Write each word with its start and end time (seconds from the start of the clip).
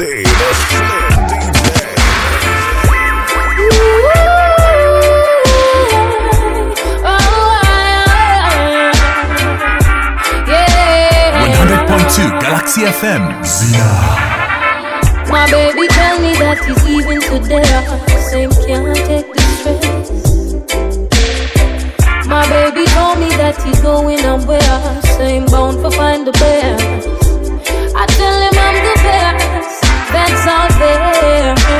Dave, 0.00 0.24
DJ. 0.24 0.80
to 12.16 12.22
Galaxy 12.40 12.80
FM. 12.80 13.44
Zina. 13.44 13.84
My 15.30 15.44
baby 15.50 15.86
tell 15.88 16.18
me 16.18 16.32
that 16.38 16.58
he's 16.64 16.82
leaving 16.82 17.20
today. 17.20 17.62
I 17.62 18.18
same 18.30 18.50
can't 18.64 18.96
take 18.96 19.28
the 19.34 19.40
stress. 19.52 20.08
My 22.26 22.48
baby 22.48 22.84
told 22.86 23.18
me 23.18 23.28
that 23.36 23.62
he's 23.62 23.80
going 23.82 24.18
somewhere. 24.18 25.02
Same 25.18 25.44
bound 25.44 25.80
for 25.82 25.90
find 25.90 26.26
the 26.26 26.32
best. 26.32 27.06
I 27.94 28.06
tell 28.06 28.40
him 28.40 28.49
is 30.40 30.46
all 30.46 30.68
there. 30.78 31.79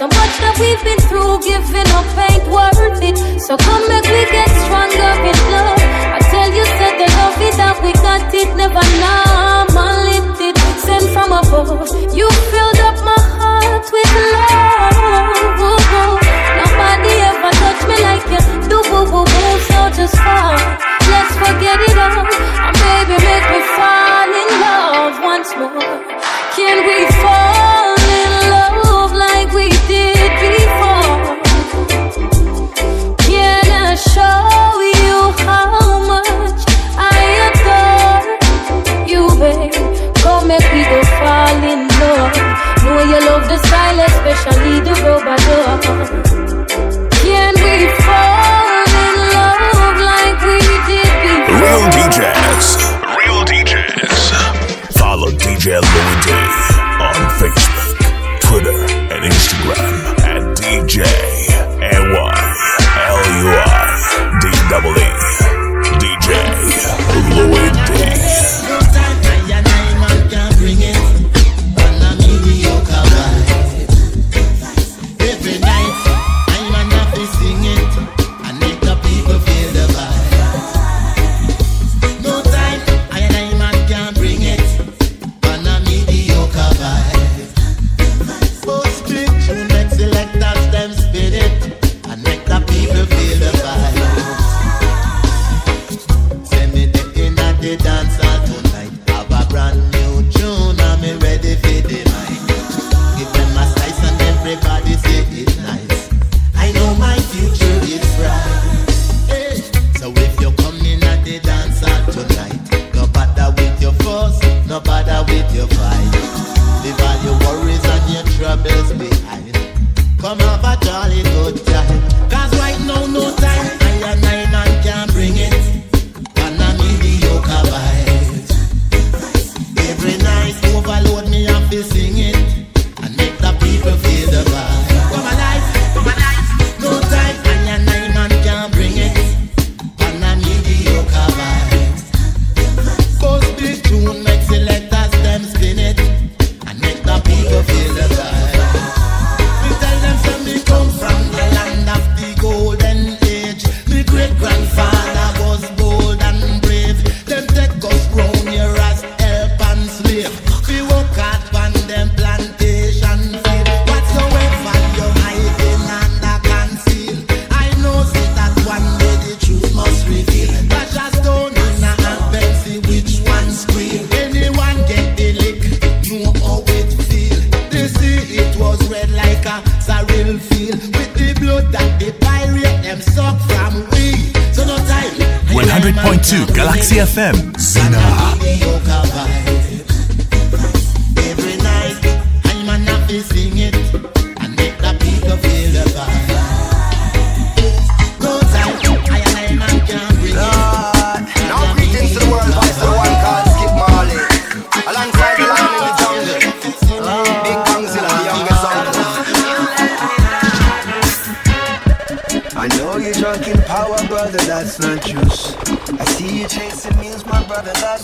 So 0.00 0.08
much 0.08 0.32
that 0.40 0.56
we've 0.56 0.80
been 0.80 0.96
through, 1.12 1.44
giving 1.44 1.90
up 1.92 2.08
ain't 2.32 2.48
worth 2.48 3.04
it. 3.04 3.20
So 3.36 3.52
come 3.52 3.84
back, 3.84 4.00
we 4.08 4.24
get 4.32 4.48
stronger 4.64 5.12
in 5.28 5.36
love. 5.52 5.76
I 6.16 6.20
tell 6.32 6.48
you, 6.48 6.64
said 6.80 6.96
the 6.96 7.04
love 7.20 7.36
is 7.44 7.56
that 7.60 7.76
we 7.84 7.92
got 8.00 8.24
it, 8.32 8.48
never 8.56 8.80
numb, 8.80 9.68
unlimited, 9.76 10.56
sent 10.80 11.04
from 11.12 11.36
above. 11.36 11.84
You 12.16 12.24
filled 12.48 12.80
up 12.80 12.96
my 13.04 13.20
heart 13.36 13.84
with 13.92 14.12
love. 14.32 15.68
Nobody 15.68 17.12
ever 17.20 17.52
touched 17.60 17.84
me 17.84 17.96
like 18.00 18.24
you 18.32 18.40
do, 18.72 18.80
boo 18.80 19.04
boo 19.04 19.28
woo. 19.28 19.52
So 19.68 19.80
just 20.00 20.16
fall, 20.16 20.56
let's 21.12 21.32
forget 21.44 21.76
it 21.76 22.00
all, 22.00 22.24
and 22.24 22.72
baby, 22.72 23.20
make 23.20 23.46
me 23.52 23.60
fall 23.76 24.32
in 24.32 24.48
love 24.64 25.20
once 25.20 25.52
more. 25.60 25.92
Can 26.56 26.88
we 26.88 27.04
fall? 27.20 27.59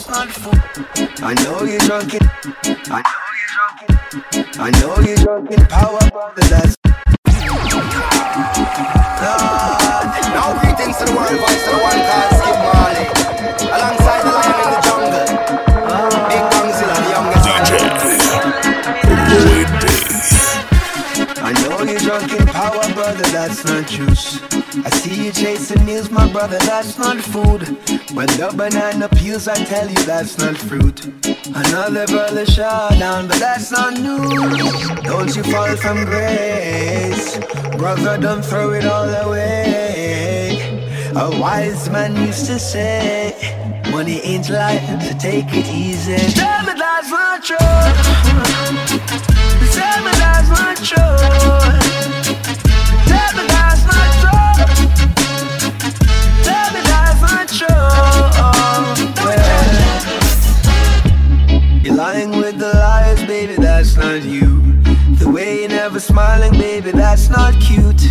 handful. 0.06 0.55
I 1.23 1.35
know 1.43 1.62
you're 1.64 1.79
drunk 1.81 2.14
it. 2.14 2.23
I 2.91 3.03
know 3.03 3.26
you're 3.35 3.50
drunk 3.55 3.82
it. 3.82 4.58
I 4.58 4.70
know 4.81 4.99
you're 5.00 5.17
drunk 5.17 5.50
in 5.50 5.67
power, 5.67 5.99
but 6.12 6.37
that's. 6.49 6.76
Ah, 9.19 10.05
Lord, 10.12 10.35
now 10.35 10.55
greetings 10.61 10.97
to 10.99 11.05
the 11.06 11.12
world, 11.17 11.38
voice 11.41 11.62
to 11.64 11.70
the 11.70 11.79
one 11.82 12.00
called 12.06 12.31
Skip 12.38 12.58
Marley. 12.67 13.05
Alongside 13.75 14.23
the 14.23 14.31
lion 14.37 14.56
in 14.62 14.69
the 14.70 14.81
jungle. 14.87 15.26
Big 16.31 16.44
Gongzilla, 16.53 16.97
the 17.03 17.11
youngest. 17.11 17.44
DJ 17.47 17.73
I 21.43 21.50
know 21.53 21.79
you're 21.82 22.00
drunk 22.00 22.31
in 22.32 22.47
power, 22.47 22.87
brother, 22.94 23.26
that's 23.32 23.64
not 23.64 23.88
juice. 23.88 24.45
I 24.84 24.90
see 24.90 25.26
you 25.26 25.32
chasing 25.32 25.84
meals, 25.87 26.11
my 26.11 26.31
brother, 26.31 26.58
that's 26.58 26.99
not 26.99 27.17
food. 27.17 27.62
When 28.14 28.26
the 28.26 28.52
banana 28.55 29.08
peels, 29.08 29.49
I 29.49 29.55
tell 29.64 29.88
you 29.88 30.02
that's 30.05 30.38
not 30.38 30.56
fruit. 30.56 31.06
Another 31.55 32.06
brother 32.06 32.44
shot 32.44 32.99
down, 32.99 33.26
but 33.28 33.38
that's 33.38 33.70
not 33.70 33.94
news. 33.94 34.88
Don't 35.02 35.34
you 35.34 35.43
fall 35.44 35.75
from 35.76 36.05
grace, 36.05 37.38
brother, 37.78 38.19
don't 38.19 38.44
throw 38.44 38.73
it 38.73 38.84
all 38.84 39.08
away. 39.08 40.58
A 41.17 41.31
wise 41.40 41.88
man 41.88 42.14
used 42.26 42.44
to 42.46 42.58
say, 42.58 43.82
Money 43.90 44.20
ain't 44.20 44.50
life, 44.50 45.02
so 45.02 45.17
take 45.19 45.46
it 45.49 45.67
easy. 45.69 46.17
Tell 46.34 46.62
me 46.67 46.75
that's 46.76 47.11
not 47.11 47.43
true. 47.43 47.56
Tell 49.72 50.05
me 50.05 50.11
that's 50.20 50.50
not 50.50 50.76
true. 50.76 51.95
Never 65.87 66.00
smiling, 66.00 66.50
baby, 66.50 66.91
that's 66.91 67.29
not 67.29 67.55
cute. 67.61 68.03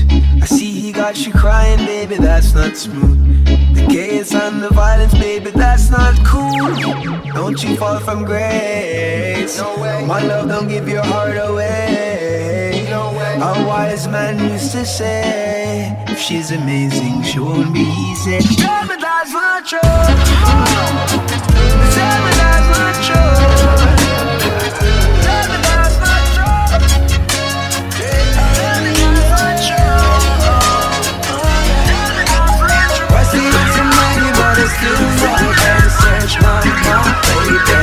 I 0.41 0.45
see 0.45 0.71
he 0.79 0.93
got 0.93 1.27
you 1.27 1.33
crying, 1.33 1.79
baby, 1.79 2.15
that's 2.15 2.53
not 2.53 2.77
smooth. 2.77 3.45
The 3.75 3.85
chaos 3.87 4.33
and 4.33 4.63
the 4.63 4.69
violence, 4.69 5.13
baby, 5.13 5.51
that's 5.51 5.89
not 5.89 6.15
cool. 6.25 6.73
Don't 7.33 7.61
you 7.61 7.75
fall 7.75 7.99
from 7.99 8.23
grace. 8.23 9.57
No 9.57 9.75
way. 9.81 10.05
My 10.07 10.23
love 10.23 10.47
don't 10.47 10.69
give 10.69 10.87
your 10.87 11.03
heart 11.03 11.35
away. 11.35 12.87
No 12.89 13.11
way. 13.11 13.35
A 13.41 13.67
wise 13.67 14.07
man 14.07 14.39
used 14.53 14.71
to 14.71 14.85
say, 14.85 15.97
if 16.07 16.17
she's 16.17 16.51
amazing, 16.51 17.23
she 17.23 17.39
won't 17.39 17.73
be 17.73 17.81
easy. 18.07 18.39
Tell 18.55 18.85
me 18.85 18.95
that's 19.01 19.33
not 19.33 19.65
true. 19.65 19.79
Tell 21.97 22.19
me 22.25 22.31
that's 22.39 22.69
not 22.77 22.95
true. 23.07 23.84
Baby. 37.33 37.74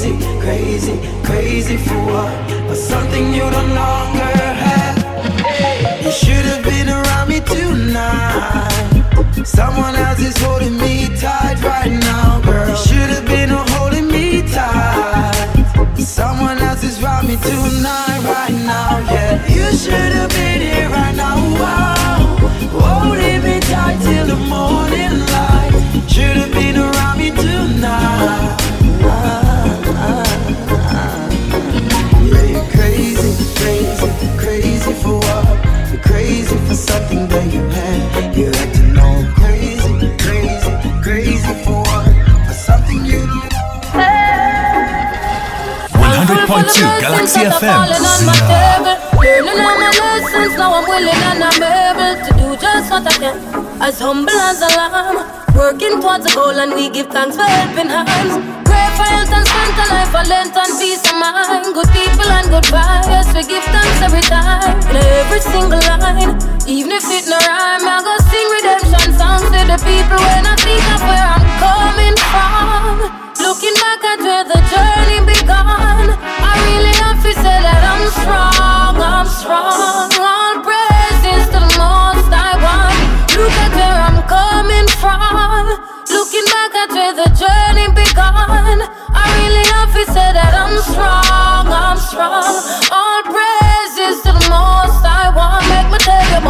Crazy, 0.00 0.40
crazy, 0.40 0.98
crazy 1.22 1.76
for 1.76 1.98
what? 2.06 2.50
For 2.68 2.74
something 2.74 3.34
you 3.34 3.42
no 3.42 3.62
longer 3.74 4.32
have. 4.64 4.96
You 6.02 6.10
should 6.10 6.44
have 6.46 6.64
been 6.64 6.88
around 6.88 7.28
me 7.28 7.40
tonight. 7.40 8.70
Someone 9.44 9.94
else 9.96 10.20
is 10.20 10.36
holding 10.38 10.78
me 10.78 11.08
tight 11.18 11.39
100.2 47.30 47.46
Galaxy 47.46 47.46
FM. 47.46 47.78
Learning 49.22 49.60
all 49.62 49.78
my 49.78 49.90
lessons, 50.00 50.54
now 50.58 50.74
I'm 50.74 50.86
willing. 50.88 51.20
As 53.80 53.98
humble 53.98 54.34
as 54.34 54.60
working 55.54 56.00
towards 56.00 56.26
a 56.26 56.34
goal, 56.34 56.58
and 56.58 56.74
we 56.74 56.90
give 56.90 57.06
thanks 57.08 57.36
for 57.36 57.42
helping 57.42 57.88
hands. 57.88 58.34
Pray 58.66 58.86
for 58.96 59.06
health 59.08 59.32
and 59.32 59.46
life 59.90 60.14
of 60.14 60.26
length 60.28 60.56
and 60.56 60.72
peace 60.78 61.04
of 61.06 61.16
mind. 61.16 61.74
Good 61.74 61.88
people 61.94 62.28
and 62.28 62.48
good 62.50 62.64
vibes, 62.68 63.32
we 63.34 63.42
give 63.46 63.64
thanks 63.64 64.00
every 64.02 64.22
time. 64.22 64.78
In 64.90 64.96
every 64.96 65.40
single 65.40 65.80
line, 65.88 66.36
even 66.66 66.92
if 66.92 67.04
it 67.08 67.26
no 67.30 67.38
rhyme, 67.46 67.86
I 67.86 68.02
go 68.04 68.14
sing 68.28 68.48
redemption 68.58 69.14
songs 69.16 69.46
to 69.48 69.60
the 69.64 69.78
people 69.86 70.18
when 70.18 70.44
I 70.46 70.54
think 70.60 70.84
of 70.92 71.00
where 71.08 71.26
I'm 71.34 71.44
coming 71.62 72.16
from. 72.30 73.30
Looking 73.40 73.74
back 73.80 74.02
at 74.04 74.20
where 74.20 74.44
the 74.44 74.60
journey 74.70 75.20
began, 75.24 76.14
Have 77.10 77.22
to 77.22 77.32
say 77.34 77.58
that 77.66 77.82
I'm 77.82 78.06
strong, 78.22 78.94
I'm 79.02 79.26
strong. 79.26 80.10
All 80.14 80.56
praises 80.62 81.46
to 81.50 81.58
the 81.58 81.72
most 81.74 82.30
I 82.30 82.54
want. 82.62 82.94
Look 83.34 83.50
at 83.50 83.72
where 83.74 83.98
I'm 84.08 84.20
coming 84.30 84.88
from. 85.02 85.66
Looking 86.08 86.46
back 86.54 86.72
at 86.74 86.90
where 86.94 87.14
the 87.18 87.28
journey 87.34 87.88
began, 87.92 88.78
I 89.10 89.24
really 89.42 89.66
have 89.74 89.92
to 89.92 90.04
say 90.06 90.28
that 90.38 90.54
I'm 90.54 90.78
strong, 90.86 91.66
I'm 91.66 91.98
strong. 91.98 92.62
All 92.94 93.22
praises 93.26 94.22
to 94.22 94.30
the 94.30 94.46
most 94.48 95.02
I 95.02 95.32
want. 95.34 95.79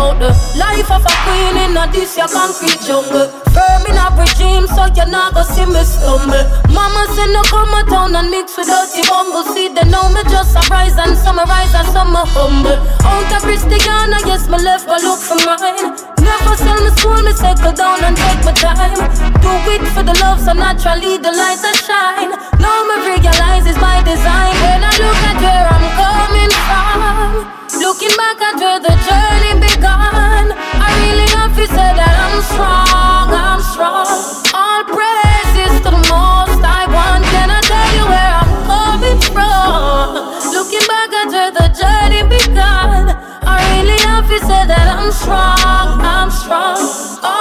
About 0.01 0.17
the 0.17 0.33
life 0.57 0.89
of 0.89 1.05
a 1.05 1.13
queen 1.29 1.61
in 1.61 1.77
a 1.77 1.85
this 1.93 2.17
your 2.17 2.25
concrete 2.25 2.81
jungle. 2.81 3.29
Firm 3.53 3.85
in 3.85 4.01
a 4.01 4.09
regime, 4.17 4.65
so 4.65 4.89
you 4.97 5.05
not 5.13 5.37
go 5.37 5.45
see 5.45 5.69
me 5.69 5.85
stumble. 5.85 6.41
Mama 6.73 7.05
say 7.13 7.29
no 7.29 7.45
come 7.53 7.69
a 7.77 7.85
town 7.85 8.17
and 8.17 8.33
mix 8.33 8.57
with 8.57 8.73
dirty 8.73 9.05
bumble. 9.05 9.45
See 9.53 9.69
they 9.69 9.85
know 9.93 10.09
me 10.09 10.25
just 10.33 10.57
a 10.57 10.65
rise 10.73 10.97
and 10.97 11.13
summarize 11.21 11.77
and 11.77 11.85
some 11.93 12.17
a 12.17 12.25
humble. 12.33 12.81
Out 13.05 13.29
of 13.29 13.45
Christiana, 13.45 14.25
yes 14.25 14.49
me 14.49 14.57
left 14.65 14.89
go 14.89 14.97
look 15.05 15.21
for 15.21 15.37
mine. 15.45 15.93
Never 16.17 16.57
sell 16.57 16.81
me 16.81 16.97
soul, 16.97 17.21
me 17.21 17.37
settle 17.37 17.77
down 17.77 18.01
and 18.01 18.17
take 18.17 18.41
my 18.49 18.57
time. 18.57 18.97
Do 19.45 19.53
it 19.69 19.85
for 19.93 20.01
the 20.01 20.17
love, 20.25 20.41
so 20.41 20.57
naturally 20.57 21.21
the 21.21 21.29
lights 21.29 21.61
that 21.61 21.77
shine. 21.77 22.33
Now 22.57 22.89
me 22.89 23.05
realize 23.05 23.69
it's 23.69 23.77
by 23.77 24.01
design. 24.01 24.57
When 24.65 24.81
I 24.81 24.93
look 24.97 25.21
at 25.29 25.37
where 25.45 25.69
I'm 25.69 25.85
coming 26.01 26.53
from, 26.57 27.60
looking 27.81 28.15
back 28.17 28.41
at 28.41 28.61
where 28.61 28.79
the 28.79 28.95
journey 29.09 29.55
began, 29.57 30.53
I 30.53 30.89
really 31.03 31.29
have 31.33 31.57
to 31.57 31.67
say 31.67 31.91
that 31.97 32.15
I'm 32.25 32.37
strong, 32.45 33.29
I'm 33.33 33.61
strong. 33.73 34.07
All 34.53 34.85
praises 34.85 35.81
to 35.85 35.91
the 35.97 36.03
most 36.13 36.61
I 36.61 36.85
want. 36.93 37.25
Can 37.33 37.49
I 37.49 37.61
tell 37.65 37.91
you 37.97 38.05
where 38.13 38.33
I'm 38.41 38.53
coming 38.69 39.21
from? 39.33 40.07
Looking 40.53 40.85
back 40.93 41.11
where 41.33 41.51
the 41.51 41.69
journey 41.73 42.23
began, 42.29 43.17
I 43.49 43.57
really 43.73 43.99
have 44.05 44.29
to 44.29 44.39
say 44.45 44.63
that 44.69 44.87
I'm 44.97 45.11
strong, 45.11 46.05
I'm 46.05 46.31
strong. 46.31 46.79
All 47.25 47.40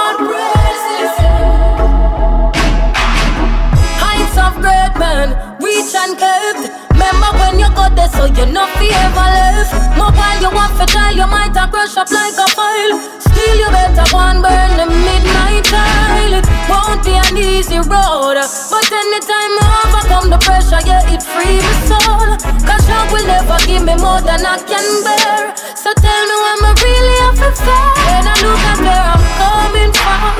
When 7.80 7.94
there, 7.96 8.12
so 8.12 8.28
you 8.28 8.46
know 8.52 8.68
be 8.76 8.92
ever 8.92 9.26
left. 9.32 9.72
Mobile, 9.96 10.38
you 10.44 10.50
want 10.52 10.76
for 10.76 10.84
child, 10.92 11.16
you 11.16 11.26
might 11.26 11.56
have 11.56 11.72
crush 11.72 11.96
up 11.96 12.10
like 12.12 12.36
a 12.36 12.46
file. 12.52 12.92
Still, 13.16 13.56
you 13.56 13.68
better 13.72 14.04
go 14.12 14.20
and 14.20 14.44
burn 14.44 14.70
the 14.76 14.84
midnight 14.84 15.64
oil. 15.72 16.32
It 16.36 16.46
won't 16.68 17.00
be 17.00 17.16
an 17.16 17.36
easy 17.40 17.80
road, 17.80 18.36
but 18.36 18.88
anytime 18.92 19.54
I 19.56 19.66
overcome 19.88 20.28
the 20.28 20.38
pressure, 20.44 20.82
yeah, 20.84 21.08
it 21.08 21.24
free 21.24 21.56
my 21.56 21.74
soul. 21.88 22.28
Cause 22.68 22.84
love 22.92 23.08
will 23.12 23.24
never 23.24 23.56
give 23.64 23.80
me 23.80 23.96
more 23.96 24.20
than 24.20 24.44
I 24.44 24.60
can 24.60 24.86
bear. 25.00 25.56
So 25.72 25.88
tell 25.96 26.24
me 26.28 26.36
when 26.36 26.58
I 26.68 26.72
really 26.84 27.16
to 27.40 27.48
fair. 27.64 27.88
When 28.04 28.24
I 28.28 28.34
look 28.44 28.62
at 28.70 28.78
where 28.84 29.06
I'm 29.08 29.24
coming 29.40 29.92
from. 29.96 30.36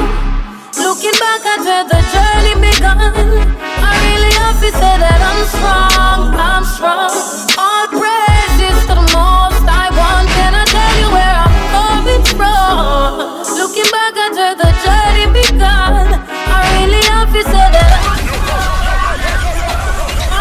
Looking 0.77 1.17
back 1.17 1.45
at 1.49 1.61
where 1.65 1.85
the 1.89 2.01
journey 2.13 2.55
began, 2.61 3.70
if 4.61 4.67
you 4.67 4.73
say 4.73 4.97
that 5.01 5.21
I'm 5.25 5.41
strong, 5.49 6.37
I'm 6.37 6.65
strong. 6.69 7.09
All 7.57 7.89
praise 7.89 8.61
is 8.61 8.77
the 8.85 9.01
most 9.09 9.65
I 9.65 9.89
want. 9.89 10.29
Can 10.37 10.53
I 10.53 10.69
tell 10.69 11.01
you 11.01 11.09
where 11.17 11.33
I'm 11.33 11.57
coming 11.73 12.21
from? 12.37 13.41
Looking 13.57 13.89
back 13.89 14.21
after 14.21 14.53
the 14.61 14.69
journey 14.85 15.33
begun, 15.33 16.13
I 16.13 16.61
really 16.77 17.01
have 17.09 17.33
to 17.33 17.41
say 17.41 17.73
that 17.73 17.89
I'm. 18.05 18.21
strong. 18.21 19.25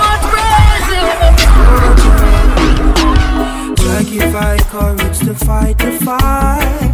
All 0.04 0.20
praise 0.28 0.92
is 1.00 1.16
the 1.16 1.32
most. 1.64 2.04
praises. 2.20 3.80
Sanctify 3.88 4.60
courage 4.68 5.20
to 5.20 5.32
fight 5.32 5.80
the 5.80 5.96
fight. 6.04 6.92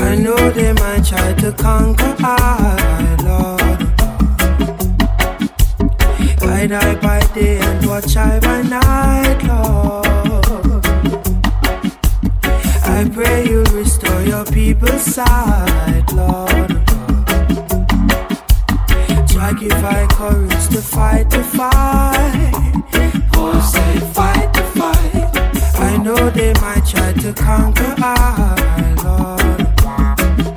I 0.00 0.16
know 0.16 0.40
they 0.48 0.72
might 0.72 1.04
try 1.04 1.34
to 1.44 1.52
conquer 1.52 2.16
I 2.20 3.11
Guide 6.62 6.72
I 6.74 6.94
by 6.94 7.18
day 7.34 7.58
and 7.58 7.86
watch 7.86 8.16
I 8.16 8.38
by 8.38 8.62
night, 8.62 9.42
Lord. 9.48 10.86
I 12.84 13.10
pray 13.12 13.48
you 13.48 13.64
restore 13.72 14.22
your 14.22 14.44
people's 14.44 15.02
sight, 15.02 16.04
Lord. 16.14 16.68
Try 19.26 19.52
give 19.58 19.84
I 19.84 20.06
courage 20.12 20.68
to 20.68 20.80
fight 20.80 21.30
the 21.30 21.42
fight. 21.42 22.52
Oh, 23.34 23.58
say 23.60 23.98
fight 24.12 24.52
the 24.54 24.62
fight. 24.78 25.30
I 25.80 25.96
know 25.96 26.30
they 26.30 26.52
might 26.60 26.86
try 26.86 27.12
to 27.12 27.32
conquer 27.32 27.92
I, 27.98 28.94
Lord. 29.02 29.66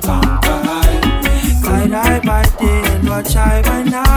Conquer 0.02 0.60
I. 0.70 1.60
Guide 1.64 1.92
I 1.92 2.20
by 2.20 2.44
day 2.60 2.94
and 2.94 3.08
watch 3.08 3.34
I 3.34 3.60
by 3.62 3.82
night, 3.82 4.15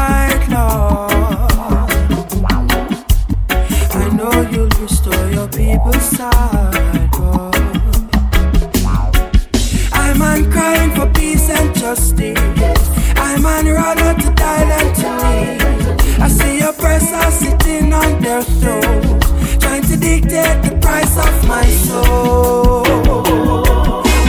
see 17.10 17.16
oppressors 17.16 17.39
sitting 17.39 17.94
on 17.94 18.22
their 18.22 18.44
thrones, 18.44 19.25
trying 19.58 19.84
to 19.84 19.98
dictate 19.98 20.63
the 20.63 20.78
price 20.82 21.18
of 21.18 21.48
my 21.48 21.66
soul. 21.66 22.84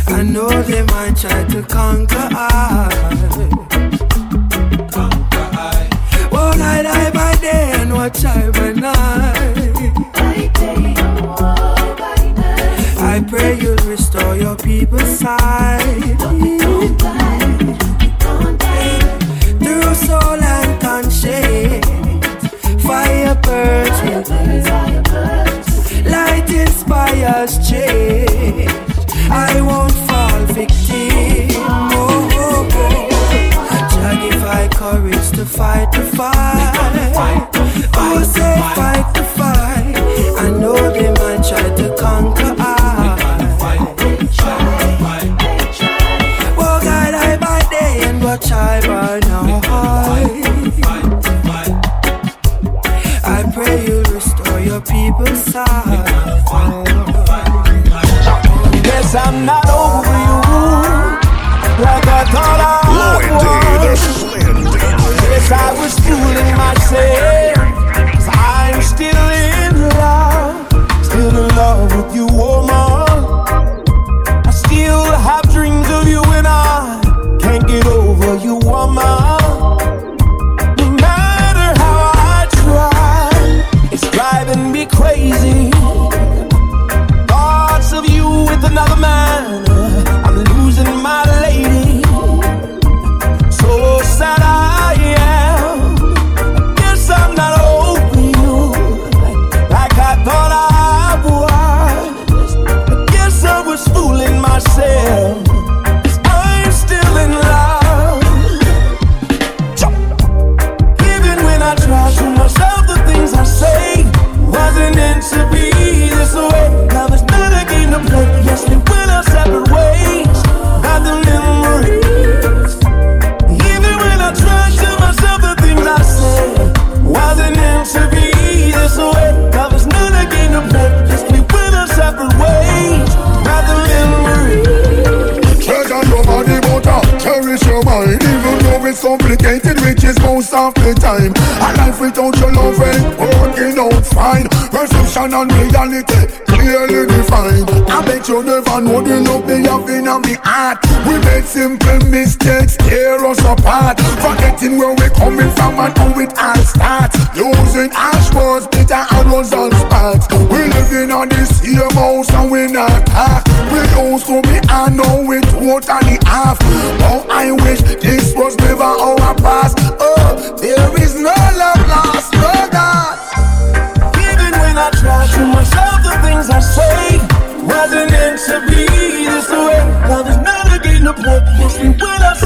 I 0.10 0.24
know 0.24 0.50
they 0.64 0.84
might 0.84 1.16
try 1.16 1.44
to 1.44 1.62
conquer 1.64 2.28
I. 2.32 3.07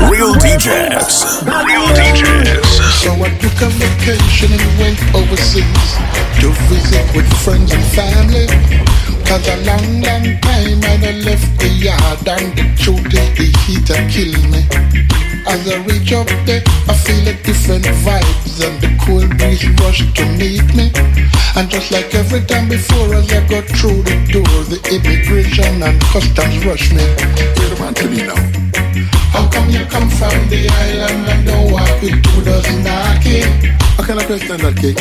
Real. 0.09 0.33
DJs. 0.35 1.45
Real 1.45 1.87
DJs. 1.97 2.65
So 3.01 3.11
I 3.11 3.29
took 3.37 3.61
a 3.61 3.69
vacation 3.69 4.53
and 4.53 4.79
went 4.79 4.99
overseas 5.15 5.97
to 6.41 6.51
visit 6.69 7.15
with 7.15 7.27
friends 7.43 7.71
and 7.73 7.83
family. 7.93 9.10
Cause 9.31 9.47
a 9.47 9.55
long, 9.63 10.01
long 10.01 10.41
time 10.41 10.83
I 10.83 10.97
done 10.99 11.23
left 11.23 11.57
the 11.57 11.69
yard 11.69 12.27
and 12.27 12.51
the 12.51 12.67
truth 12.75 12.99
is 13.15 13.31
the 13.39 13.47
heat 13.63 13.89
a 13.89 13.95
kill 14.11 14.35
me. 14.51 14.59
As 15.47 15.71
I 15.71 15.77
reach 15.87 16.11
up 16.11 16.27
there, 16.45 16.61
I 16.89 16.93
feel 16.93 17.25
a 17.29 17.33
different 17.39 17.85
vibes 18.03 18.59
and 18.59 18.81
the 18.81 18.91
cool 18.99 19.25
breeze 19.39 19.63
rush 19.79 20.03
to 20.15 20.25
meet 20.35 20.67
me. 20.75 20.91
And 21.55 21.69
just 21.69 21.93
like 21.93 22.13
every 22.13 22.41
time 22.41 22.67
before, 22.67 23.15
as 23.15 23.31
I 23.31 23.47
go 23.47 23.61
through 23.61 24.03
the 24.03 24.19
door, 24.35 24.63
the 24.67 24.83
immigration 24.91 25.81
and 25.81 26.01
customs 26.11 26.65
rush 26.65 26.91
me. 26.91 27.07
Man 27.79 27.93
to 27.93 28.09
me 28.09 28.27
now. 28.27 28.50
How 29.31 29.47
come 29.49 29.69
you 29.69 29.85
come 29.85 30.09
from 30.09 30.35
the 30.49 30.67
island 30.67 31.27
and 31.29 31.47
don't 31.47 31.71
walk 31.71 32.01
with 32.01 32.21
two 32.23 32.41
dozen 32.43 32.83
knocking? 32.83 33.47
How 33.95 34.03
can 34.03 34.19
I 34.19 34.25
question 34.25 34.57
that 34.59 34.75
cake? 34.75 34.99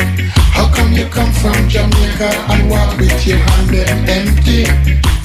How 0.55 0.71
come 0.73 0.93
you 0.93 1.05
come 1.05 1.31
from 1.33 1.67
Jamaica 1.67 2.31
and 2.51 2.69
walk 2.69 2.97
with 2.97 3.27
your 3.27 3.37
hand 3.37 3.75
empty? 4.07 4.63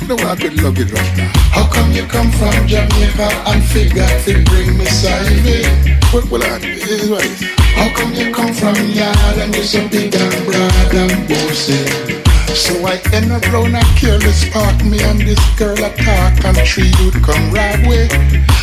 No 0.09 0.15
walk 0.23 0.39
with 0.43 0.61
luggage 0.61 0.93
Rasta. 0.93 1.23
How 1.55 1.67
come 1.73 1.93
you 1.93 2.05
come 2.07 2.31
from 2.33 2.67
Jamaica 2.67 3.29
and 3.47 3.63
figure 3.65 4.07
to 4.27 4.45
bring 4.51 4.77
me 4.77 4.85
side? 4.87 5.87
Well, 6.13 6.23
well, 6.31 6.43
I, 6.43 6.57
it 6.59 6.87
is 6.87 7.11
what 7.11 7.25
it 7.25 7.31
is. 7.31 7.51
How 7.79 7.89
come 7.95 8.15
you 8.15 8.33
come 8.33 8.53
from 8.55 8.75
yard 8.91 9.39
and 9.39 9.55
you're 9.55 9.65
so 9.65 9.89
big 9.89 10.15
and 10.15 10.47
broad 10.47 10.95
and 10.95 11.29
bossy? 11.29 12.26
So 12.57 12.73
I 12.87 12.97
end 13.13 13.31
up 13.33 13.45
round 13.53 13.77
a 13.77 13.83
careless 14.01 14.49
park? 14.49 14.83
Me 14.83 14.99
and 15.03 15.21
this 15.21 15.39
girl 15.59 15.77
a 15.77 15.93
talk 15.95 16.43
and 16.43 16.57
three 16.67 16.91
you'd 16.99 17.15
come 17.23 17.53
right 17.53 17.87
way. 17.87 18.09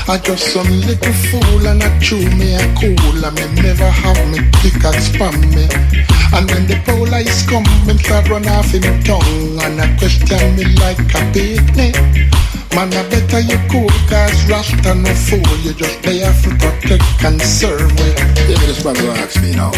I 0.07 0.17
just 0.17 0.51
some 0.51 0.67
little 0.81 1.13
fool 1.29 1.67
and 1.67 1.83
I 1.83 1.99
chew 1.99 2.25
me 2.35 2.55
a 2.55 2.65
cool 2.73 3.23
and 3.23 3.35
me 3.37 3.61
never 3.61 3.85
have 3.85 4.17
me 4.31 4.39
pick 4.61 4.83
and 4.83 4.97
spam 4.97 5.37
me. 5.53 5.69
And 6.33 6.49
when 6.49 6.65
the 6.65 6.81
police 6.83 7.45
come, 7.45 7.63
me 7.85 7.95
start 7.99 8.29
run 8.29 8.47
off 8.47 8.73
in 8.73 8.81
tongue 9.03 9.61
and 9.61 9.79
I 9.79 9.95
question 9.99 10.55
me 10.55 10.65
like 10.81 10.99
a 11.13 11.21
picnic. 11.31 11.95
Man, 12.75 12.91
I 12.91 13.07
better 13.07 13.39
you 13.39 13.57
cool, 13.69 13.89
cause 14.09 14.49
Rasta 14.49 14.95
no 14.95 15.13
fool. 15.13 15.45
You 15.61 15.73
just 15.73 16.01
play 16.01 16.21
a 16.21 16.33
foot 16.33 16.57
protect 16.57 17.05
and 17.23 17.39
serve 17.39 17.91
with. 18.01 18.17
Yeah, 18.49 18.57
this 18.65 18.81
brother 18.81 19.11
ask 19.21 19.39
me 19.43 19.53
now. 19.53 19.69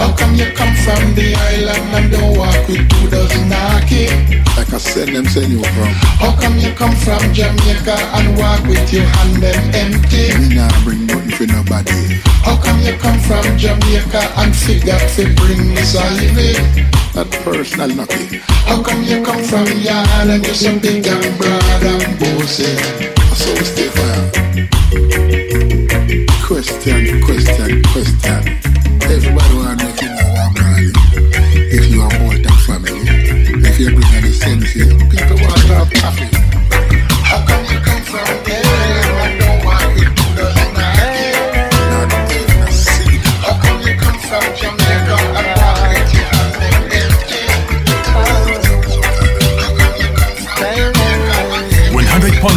How 0.00 0.16
come 0.16 0.34
you 0.34 0.48
come 0.56 0.74
from 0.80 1.14
the 1.14 1.36
island 1.36 1.84
and 1.92 2.10
don't 2.10 2.38
walk 2.38 2.56
with 2.66 2.88
two 2.88 3.10
dozen 3.10 3.50
knocky? 3.52 4.08
Like 4.56 4.72
I 4.72 4.78
said, 4.78 5.08
them 5.08 5.26
send 5.26 5.52
you 5.52 5.60
from. 5.60 5.92
How 6.16 6.34
come 6.40 6.56
you 6.56 6.72
come 6.72 6.96
from 6.96 7.20
Jamaica 7.34 7.96
and 8.16 8.38
walk 8.38 8.64
with 8.64 8.90
your 8.90 9.04
hand 9.04 9.42
them 9.42 9.60
empty? 9.76 10.32
Me 10.40 10.56
nah 10.56 10.72
bring 10.82 11.04
nothing 11.04 11.36
for 11.36 11.44
nobody. 11.44 12.24
How 12.40 12.56
come 12.56 12.80
you 12.80 12.96
come 12.96 13.20
from 13.20 13.44
Jamaica 13.58 14.32
and 14.40 14.56
forgot 14.56 15.04
to 15.20 15.28
bring 15.36 15.74
me 15.76 15.82
salivate? 15.84 16.88
That 17.12 17.28
personal 17.44 17.92
lucky. 17.96 18.40
How 18.64 18.82
come 18.82 19.02
you 19.02 19.22
come 19.22 19.42
from 19.44 19.66
Yard 19.76 20.30
and 20.30 20.46
you're 20.46 20.54
so 20.54 20.78
big 20.78 21.06
and 21.06 21.36
broad 21.36 21.82
and 21.82 22.18
bossy? 22.18 22.29
Question, 26.46 27.20
question, 27.22 27.82
question. 27.82 28.40
Everybody 29.02 29.54
want 29.54 29.80
to 29.80 30.06
know 30.06 30.34
I'm. 30.38 30.54
If 31.72 31.90
you 31.90 32.02
are. 32.02 32.10
If 33.66 33.80
you 33.80 33.90
sense. 34.32 34.72
People 34.72 35.36
want 35.42 35.60
to 35.60 35.74
have 35.74 35.90
coffee. 35.92 36.28
How 37.24 37.44
come 37.46 37.64
you 37.64 37.80
come 37.80 38.02
from 38.02 38.49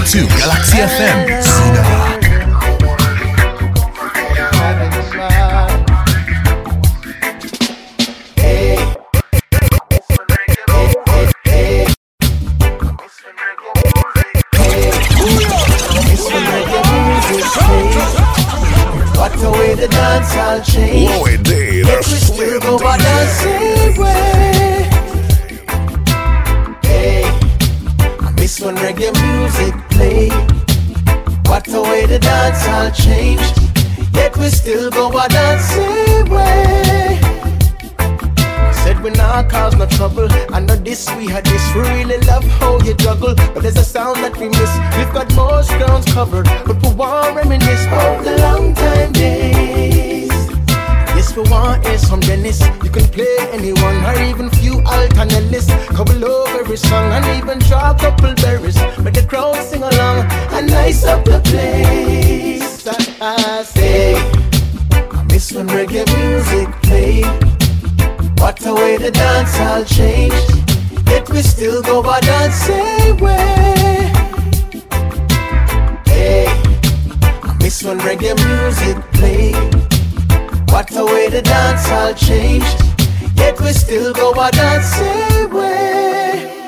two, 0.05 0.25
Galaxy 0.37 0.77
FM. 0.77 1.42
By 35.23 35.29
the 35.29 35.57
same 35.59 36.29
way. 36.29 37.19
Said 38.83 39.01
we 39.01 39.11
not 39.11 39.49
cause 39.49 39.75
no 39.75 39.85
trouble. 39.85 40.27
I 40.51 40.59
know 40.59 40.75
this, 40.75 41.09
we 41.15 41.27
had 41.27 41.45
this. 41.45 41.63
We 41.73 41.81
really 41.81 42.17
love 42.27 42.43
how 42.59 42.79
you 42.81 42.93
juggle. 42.95 43.35
But 43.53 43.63
there's 43.63 43.77
a 43.77 43.85
sound 43.85 44.17
that 44.17 44.35
we 44.37 44.49
miss. 44.49 44.73
We've 44.97 45.13
got 45.13 45.33
most 45.35 45.69
grounds 45.77 46.11
covered. 46.11 46.47
But 46.65 46.81
we 46.83 46.93
want 46.93 47.35
reminisce 47.35 47.85
of 47.85 48.25
the 48.25 48.37
long 48.39 48.73
time 48.73 49.11
days. 49.13 50.29
Yes, 51.15 51.35
we 51.37 51.43
want 51.43 51.85
is 51.85 52.03
from 52.09 52.19
Dennis. 52.19 52.59
You 52.83 52.89
can 52.89 53.05
play 53.15 53.37
anyone 53.51 54.03
or 54.03 54.21
even 54.23 54.49
few 54.49 54.81
alternates. 54.81 55.67
Couple 55.95 56.25
over 56.25 56.59
every 56.59 56.77
song 56.77 57.11
and 57.13 57.25
even 57.37 57.59
draw 57.59 57.91
a 57.91 57.97
couple 57.97 58.33
berries. 58.43 58.75
Make 58.99 59.13
the 59.13 59.25
crowd 59.25 59.55
sing 59.63 59.83
along 59.83 60.27
and 60.51 60.67
nice 60.67 61.05
up 61.05 61.23
reggae 65.93 66.17
music 66.17 66.69
played. 66.81 67.25
What 68.39 68.65
a 68.65 68.73
way 68.73 68.97
the 68.97 69.11
dance 69.11 69.59
all 69.59 69.83
changed. 69.85 71.07
Yet 71.07 71.29
we 71.29 71.41
still 71.41 71.81
go 71.83 72.01
by 72.01 72.19
that 72.21 72.51
same 72.51 73.17
way. 73.17 74.11
Hey, 76.05 76.45
I 77.43 77.55
miss 77.59 77.83
when 77.83 77.99
reggae 77.99 78.35
music 78.45 78.97
played. 79.13 79.55
What 80.71 80.89
a 80.95 81.05
way 81.05 81.29
the 81.29 81.41
dance 81.43 81.87
all 81.89 82.13
changed. 82.13 82.81
Yet 83.35 83.59
we 83.59 83.71
still 83.73 84.13
go 84.13 84.33
by 84.33 84.49
that 84.51 84.81
same 84.83 85.53
way. 85.53 86.62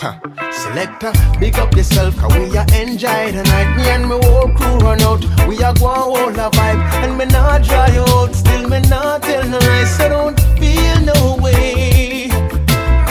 Selector, 0.00 1.12
big 1.38 1.58
up 1.58 1.76
yourself, 1.76 2.16
cause 2.16 2.32
we 2.32 2.56
are 2.56 2.64
enjoy 2.72 3.32
the 3.32 3.42
night. 3.44 3.76
Me 3.76 3.82
and 3.90 4.06
my 4.06 4.18
whole 4.24 4.48
crew 4.48 4.78
run 4.78 4.98
out. 5.02 5.20
We 5.46 5.62
are 5.62 5.74
going 5.74 6.00
hold 6.00 6.38
a 6.38 6.48
vibe, 6.56 6.80
and 7.04 7.18
me 7.18 7.26
not 7.26 7.64
dry 7.64 7.94
out. 8.08 8.34
Still, 8.34 8.66
me 8.66 8.80
not 8.88 9.22
tell 9.22 9.46
no 9.46 9.58
lies, 9.58 9.94
so 9.98 10.08
don't 10.08 10.40
feel 10.58 11.00
no 11.02 11.36
way. 11.42 12.30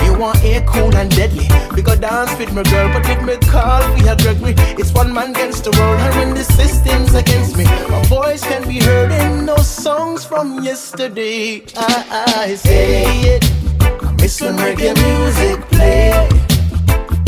You 0.03 0.17
want 0.17 0.43
air 0.43 0.65
cool 0.67 0.95
and 0.95 1.11
deadly. 1.11 1.47
We 1.75 1.83
go 1.83 1.95
dance 1.95 2.35
with 2.39 2.55
my 2.55 2.63
girl, 2.63 2.91
but 2.91 3.07
with 3.07 3.21
me 3.21 3.37
call 3.47 3.83
we 3.93 4.09
are 4.09 4.15
Gregory. 4.15 4.55
It's 4.79 4.91
one 4.91 5.13
man 5.13 5.29
against 5.29 5.65
the 5.65 5.71
world, 5.77 5.99
and 5.99 6.15
when 6.15 6.33
the 6.33 6.43
system's 6.43 7.13
against 7.13 7.55
me, 7.55 7.65
my 7.65 8.01
voice 8.05 8.41
can 8.41 8.67
be 8.67 8.79
heard 8.79 9.11
in 9.11 9.45
no 9.45 9.57
songs 9.57 10.25
from 10.25 10.63
yesterday. 10.63 11.61
I, 11.77 12.45
I 12.47 12.55
say 12.55 13.03
it. 13.35 13.43
I 13.79 14.11
miss 14.13 14.41
when 14.41 14.57
reggae 14.57 14.95
music 14.95 15.61
play. 15.69 16.38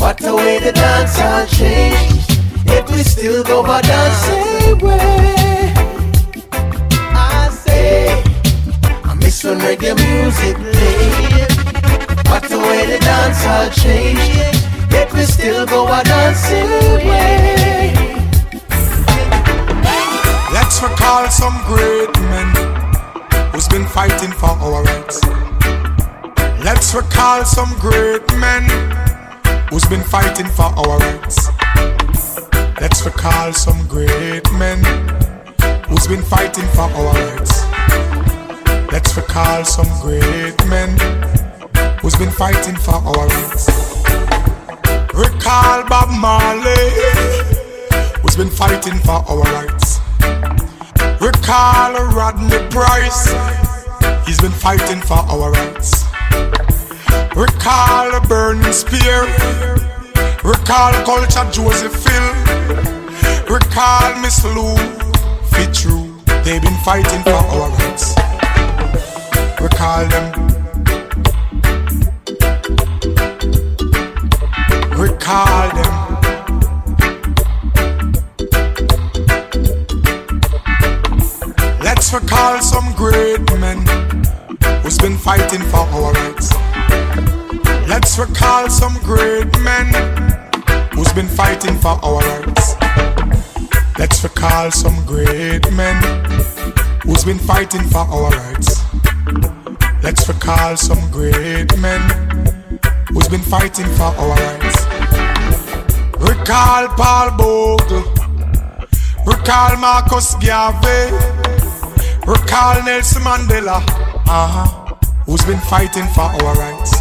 What 0.02 0.20
a 0.26 0.36
way 0.36 0.58
the 0.58 0.72
dance 0.72 1.20
all 1.20 1.46
changed. 1.46 2.32
Yet 2.66 2.90
we 2.90 3.04
still 3.04 3.44
go 3.44 3.62
by 3.62 3.82
the 3.82 4.10
same 4.26 4.80
way. 4.80 5.74
I 7.14 7.50
say, 7.52 8.24
I 9.04 9.14
miss 9.14 9.44
when 9.44 9.60
reggae 9.60 9.94
music 9.94 10.58
played. 10.58 11.52
What 12.28 12.52
a 12.52 12.58
way 12.58 12.88
the 12.88 12.98
dance 12.98 13.46
all 13.46 13.70
changed. 13.70 14.58
Yet 14.92 15.14
we 15.14 15.22
still 15.22 15.68
go 15.68 15.86
by 15.86 16.02
the 16.02 16.34
same 16.34 17.08
way. 17.08 17.94
Let's 20.52 20.82
recall 20.82 21.30
some 21.30 21.62
great 21.68 22.14
men 22.34 22.50
who's 23.52 23.68
been 23.68 23.86
fighting 23.86 24.32
for 24.32 24.50
our 24.50 24.82
rights. 24.84 25.22
Let's 26.66 26.92
recall 26.96 27.46
some 27.46 27.78
great 27.80 28.26
men 28.38 29.11
who's 29.72 29.86
been 29.86 30.04
fighting 30.04 30.48
for 30.48 30.66
our 30.66 31.00
rights. 31.00 31.48
Let's 32.82 33.06
recall 33.06 33.54
some 33.54 33.88
great 33.88 34.44
men 34.52 34.84
who's 35.88 36.08
been 36.08 36.22
fighting 36.22 36.68
for 36.76 36.82
our 36.82 37.14
rights. 37.14 37.64
Let's 38.92 39.16
recall 39.16 39.64
some 39.64 39.88
great 40.02 40.58
men 40.68 40.90
who's 42.02 42.16
been 42.16 42.32
fighting 42.32 42.76
for 42.76 42.96
our 42.96 43.28
rights. 43.28 43.66
Recall 45.14 45.88
Bob 45.88 46.10
Marley 46.20 46.92
who's 48.22 48.36
been 48.36 48.50
fighting 48.50 49.00
for 49.00 49.24
our 49.30 49.42
rights. 49.56 50.00
Recall 51.22 51.94
Rodney 52.14 52.60
Price, 52.70 53.34
he's 54.28 54.42
been 54.42 54.52
fighting 54.52 55.00
for 55.00 55.20
our 55.32 55.50
rights. 55.50 56.71
Recall 57.34 58.20
Burning 58.28 58.74
Spear, 58.74 59.24
recall 60.44 60.92
Culture 61.06 61.50
Joseph 61.50 62.06
Hill, 62.06 62.34
recall 63.50 64.20
Miss 64.22 64.44
Lou 64.44 64.76
Fitzroy, 65.48 66.10
they've 66.44 66.62
been 66.62 66.78
fighting 66.84 67.24
for 67.24 67.32
our 67.32 67.70
rights. 67.70 68.16
Recall 69.62 70.06
them. 70.10 70.48
Recall 75.00 75.70
them. 75.72 75.94
Let's 81.82 82.14
recall 82.14 82.60
some 82.62 82.94
great 82.96 83.40
men 83.58 83.88
who's 84.84 84.98
been 84.98 85.18
fighting 85.18 85.62
for 85.62 85.78
our 85.78 86.12
rights. 86.12 86.71
Let's 87.88 88.18
recall 88.18 88.70
some 88.70 88.96
great 89.04 89.52
men 89.60 89.88
who's 90.94 91.12
been 91.14 91.28
fighting 91.28 91.78
for 91.78 92.00
our 92.04 92.20
rights. 92.20 92.76
Let's 94.00 94.24
recall 94.24 94.72
some 94.72 95.06
great 95.06 95.72
men 95.72 95.98
who's 97.04 97.24
been 97.24 97.40
fighting 97.40 97.84
for 97.90 98.00
our 98.00 98.30
rights. 98.30 98.82
Let's 100.04 100.28
recall 100.28 100.76
some 100.78 101.12
great 101.12 101.78
men 101.78 102.02
who's 103.10 103.28
been 103.28 103.42
fighting 103.42 103.86
for 103.98 104.12
our 104.22 104.36
rights. 104.36 104.86
Recall 106.18 106.88
Paul 106.98 107.32
Bogle, 107.38 108.04
recall 109.26 109.78
Marcus 109.78 110.36
Garvey, 110.36 111.12
recall 112.26 112.84
Nelson 112.84 113.22
Mandela, 113.22 113.78
uh-huh, 114.28 114.81
who's 115.26 115.44
been 115.46 115.60
fighting 115.60 116.06
for 116.16 116.22
our 116.22 116.56
rights. 116.56 116.94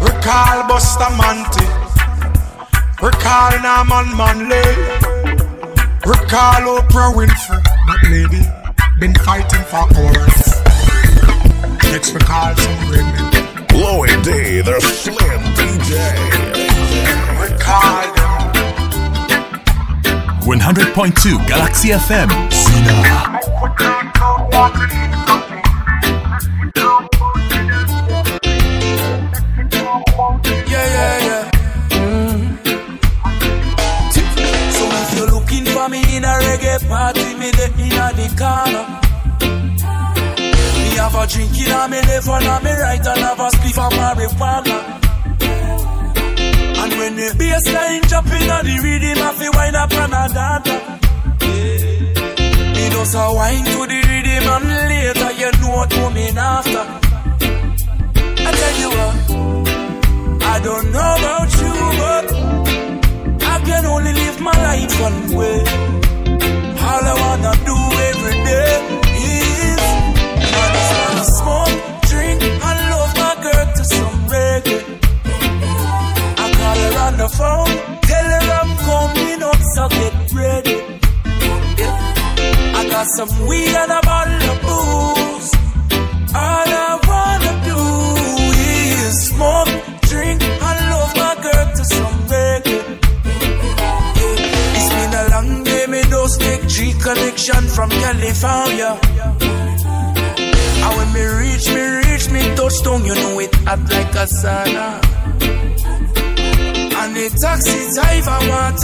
Recall 0.00 0.68
Bustamante, 0.68 1.66
recall 3.02 3.52
Norman 3.62 4.16
Manley, 4.16 4.68
recall 6.06 6.78
Oprah 6.78 7.12
Winfrey, 7.14 7.62
that 7.62 8.02
lady, 8.10 8.42
been 9.00 9.14
fighting 9.24 9.64
for 9.70 9.76
our 9.76 10.12
rights. 10.12 10.60
Let's 11.90 12.12
recall 12.12 12.54
some 12.56 12.86
great 12.88 13.02
men. 13.02 13.32
Loey 13.74 14.14
D, 14.24 14.60
the 14.60 14.80
Slim 14.80 15.42
DJ. 15.54 15.90
Recall 17.40 18.06
them. 18.14 18.24
100.2 20.44 21.48
Galaxy 21.48 21.88
FM. 21.88 22.28
Zina. 22.52 23.34
Party, 36.94 37.34
me 37.40 37.50
the 37.58 37.66
in 37.84 37.98
a 38.04 38.06
the 38.14 38.26
corner. 38.38 38.84
Me 40.78 40.90
have 41.02 41.16
a 41.20 41.22
drink 41.26 41.58
in 41.58 41.72
a 41.74 41.80
me 41.90 41.98
left 42.06 42.28
and 42.34 42.48
a 42.52 42.56
me 42.64 42.72
right 42.82 43.06
and 43.10 43.24
have 43.26 43.42
a 43.44 43.48
spliff 43.54 43.78
of 43.84 43.92
marijuana. 43.98 44.76
And 46.80 46.92
when 46.98 47.12
the 47.18 47.28
bass 47.38 47.66
line 47.74 48.04
drop 48.10 48.26
in 48.36 48.52
a 48.54 48.58
the 48.66 48.74
rhythm, 48.84 49.18
I 49.26 49.30
feel 49.38 49.52
wind 49.58 49.76
up 49.82 49.94
and 50.02 50.14
a 50.20 50.24
dance. 50.36 50.70
Me 52.74 52.84
just 52.94 53.14
a 53.18 53.24
wine 53.38 53.64
to 53.70 53.78
the 53.90 53.98
rhythm 54.10 54.46
and 54.54 54.66
later 54.90 55.32
you 55.40 55.50
know 55.58 55.70
what 55.74 55.90
coming 55.90 56.38
after. 56.38 56.84
I 58.46 58.50
tell 58.60 58.76
you 58.82 58.90
what. 58.96 59.14
I 60.52 60.56
don't 60.66 60.86
know 60.94 61.10
about 61.18 61.50
you, 61.60 61.74
but 62.02 62.24
I 63.52 63.54
can 63.66 63.84
only 63.86 64.12
live 64.12 64.38
my 64.40 64.56
life 64.68 64.94
one 65.00 65.20
way. 65.38 66.13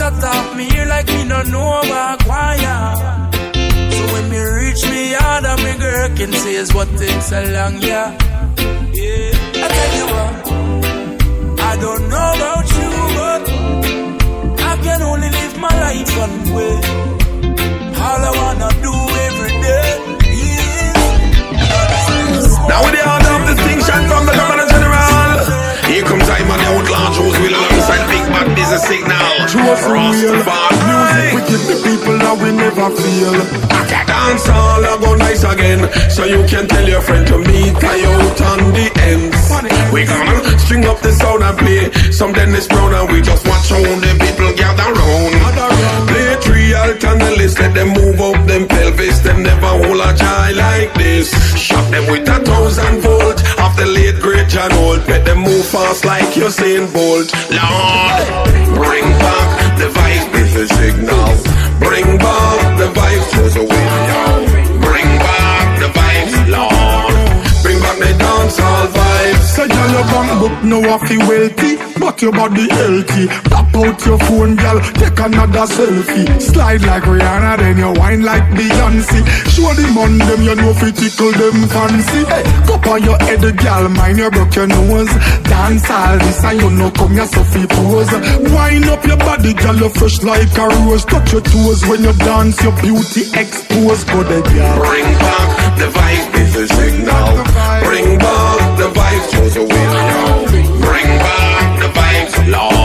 Want 0.01 0.21
talk 0.21 0.55
me 0.57 0.65
here 0.65 0.85
like 0.85 1.07
me 1.07 1.23
no 1.25 1.41
know 1.43 1.81
about 1.81 2.19
choir. 2.25 2.79
So 3.95 4.01
when 4.13 4.29
me 4.29 4.39
reach 4.39 4.83
me 4.89 5.11
yard 5.11 5.45
and 5.45 5.63
me 5.63 5.73
girl 5.77 6.09
can 6.17 6.31
say 6.33 6.55
is 6.55 6.73
what 6.73 6.87
takes 6.97 7.27
so 7.27 7.43
long, 7.43 7.77
yeah. 7.81 8.17
Yeah, 8.93 9.31
I 9.63 9.67
tell 9.77 9.93
you 9.99 10.05
what, 10.13 10.50
Busy 28.71 28.87
Signal. 28.87 29.19
Rastafari. 29.51 29.99
Music 30.15 30.31
we 31.35 31.41
give 31.43 31.63
the 31.67 31.75
people 31.83 32.15
that 32.23 32.39
we 32.39 32.55
never 32.55 32.87
feel. 32.95 33.35
Dance 34.07 34.47
all 34.47 34.79
I 34.79 34.95
go 34.95 35.15
nice 35.15 35.43
again. 35.43 35.91
So 36.09 36.23
you 36.23 36.39
can 36.47 36.69
tell 36.69 36.87
your 36.87 37.01
friend 37.01 37.27
to 37.27 37.37
meet 37.37 37.75
I 37.83 37.99
out 38.07 38.41
on 38.47 38.71
the 38.71 38.87
ends. 39.11 39.51
We 39.91 40.05
gonna 40.05 40.57
string 40.59 40.85
up 40.85 41.01
the 41.01 41.11
sound 41.11 41.43
and 41.43 41.57
play 41.59 41.91
some 42.11 42.31
Dennis 42.31 42.67
Brown 42.67 42.93
and 42.93 43.11
we 43.11 43.19
just 43.21 43.45
watch 43.45 43.67
how 43.67 43.83
the 43.83 44.11
people 44.23 44.53
gather 44.55 44.87
round. 44.87 46.07
Play 46.07 46.30
three 46.30 46.30
alt 46.30 46.30
on 46.30 46.30
the 46.71 47.35
list, 47.37 47.59
let 47.59 47.73
them 47.73 47.89
move 47.89 48.19
up 48.21 48.47
them 48.47 48.67
pelvis. 48.67 49.19
Them 49.19 49.43
never 49.43 49.67
hold 49.67 49.99
a 49.99 50.15
child 50.15 50.55
like 50.55 50.93
this. 50.93 51.31
Shot 51.57 51.89
them 51.91 52.09
with 52.09 52.27
a 52.27 52.39
thousand 52.43 53.01
volt 53.01 53.39
of 53.59 53.75
the 53.77 53.85
late 53.85 54.19
great 54.19 54.47
John 54.49 54.71
Holt. 54.71 55.07
Make 55.07 55.25
them 55.25 55.39
move 55.39 55.65
fast 55.65 56.05
like 56.05 56.35
you're 56.35 56.49
Usain 56.49 56.91
Bolt. 56.93 57.29
Lord, 57.51 58.25
bring 58.75 59.07
back 59.23 59.49
the 59.79 59.87
vibe 59.95 60.27
with 60.33 60.51
the 60.53 60.65
signal. 60.79 61.29
Bring 61.79 62.17
back 62.17 62.77
the 62.77 62.89
vibes 62.97 63.29
to 63.35 63.43
the 63.57 63.65
window. 63.73 64.27
Bring 64.85 65.09
back 65.25 65.67
the 65.79 65.89
vibes, 65.97 66.33
Lord. 66.55 67.15
Bring 67.63 67.79
back 67.79 67.97
the 67.99 68.13
dancehall 68.23 68.87
vibes. 68.87 68.90
Say 69.51 69.67
girl 69.67 69.91
your 69.91 70.07
bank 70.07 70.31
book 70.39 70.63
no 70.63 70.79
to 70.79 71.17
wealthy 71.27 71.75
But 71.99 72.21
your 72.21 72.31
body 72.31 72.71
healthy. 72.71 73.27
Pop 73.51 73.75
out 73.75 73.99
your 74.05 74.17
phone 74.23 74.55
girl 74.55 74.79
Take 74.95 75.19
another 75.19 75.67
selfie. 75.67 76.39
Slide 76.39 76.79
like 76.87 77.03
Rihanna 77.03 77.57
Then 77.59 77.77
you 77.77 77.91
wine 77.99 78.23
like 78.23 78.47
Beyonce. 78.55 79.19
Show 79.51 79.67
the 79.75 79.91
man 79.91 80.19
them 80.23 80.41
you 80.47 80.55
know 80.55 80.71
fi 80.73 80.91
tickle 80.91 81.35
them 81.35 81.67
fancy. 81.67 82.23
Hey, 82.31 82.43
Cup 82.63 82.87
on 82.87 83.03
your 83.03 83.19
head 83.19 83.43
girl 83.57 83.89
Mind 83.89 84.19
you 84.19 84.31
broke 84.31 84.55
your 84.55 84.67
nose. 84.67 85.11
Dance 85.43 85.89
all 85.91 86.17
this 86.17 86.43
and 86.45 86.61
you 86.61 86.69
know 86.71 86.91
come 86.91 87.11
your 87.11 87.27
Sophie 87.27 87.67
pose. 87.67 88.07
Wine 88.55 88.87
up 88.87 89.03
your 89.03 89.17
body 89.17 89.53
girl 89.53 89.75
You 89.75 89.89
fresh 89.89 90.23
like 90.23 90.47
a 90.55 90.65
rose. 90.79 91.03
Touch 91.03 91.33
your 91.33 91.41
toes 91.41 91.83
when 91.91 92.03
you 92.07 92.13
dance 92.23 92.55
Your 92.63 92.71
beauty 92.79 93.27
exposed 93.35 94.07
Go 94.07 94.23
there 94.23 94.47
girl. 94.47 94.79
Bring 94.79 95.11
back 95.19 95.77
the 95.77 95.87
vibes 95.91 96.27
with 96.39 96.53
the 96.55 96.65
signal. 96.71 97.27
Bring 97.83 98.17
back 98.17 98.60
the 98.81 98.87
vibes 98.99 99.31
the. 99.35 99.67
Bring 100.81 101.05
back 101.05 101.79
the 101.79 101.87
vibes, 101.99 102.51
Lord. 102.51 102.80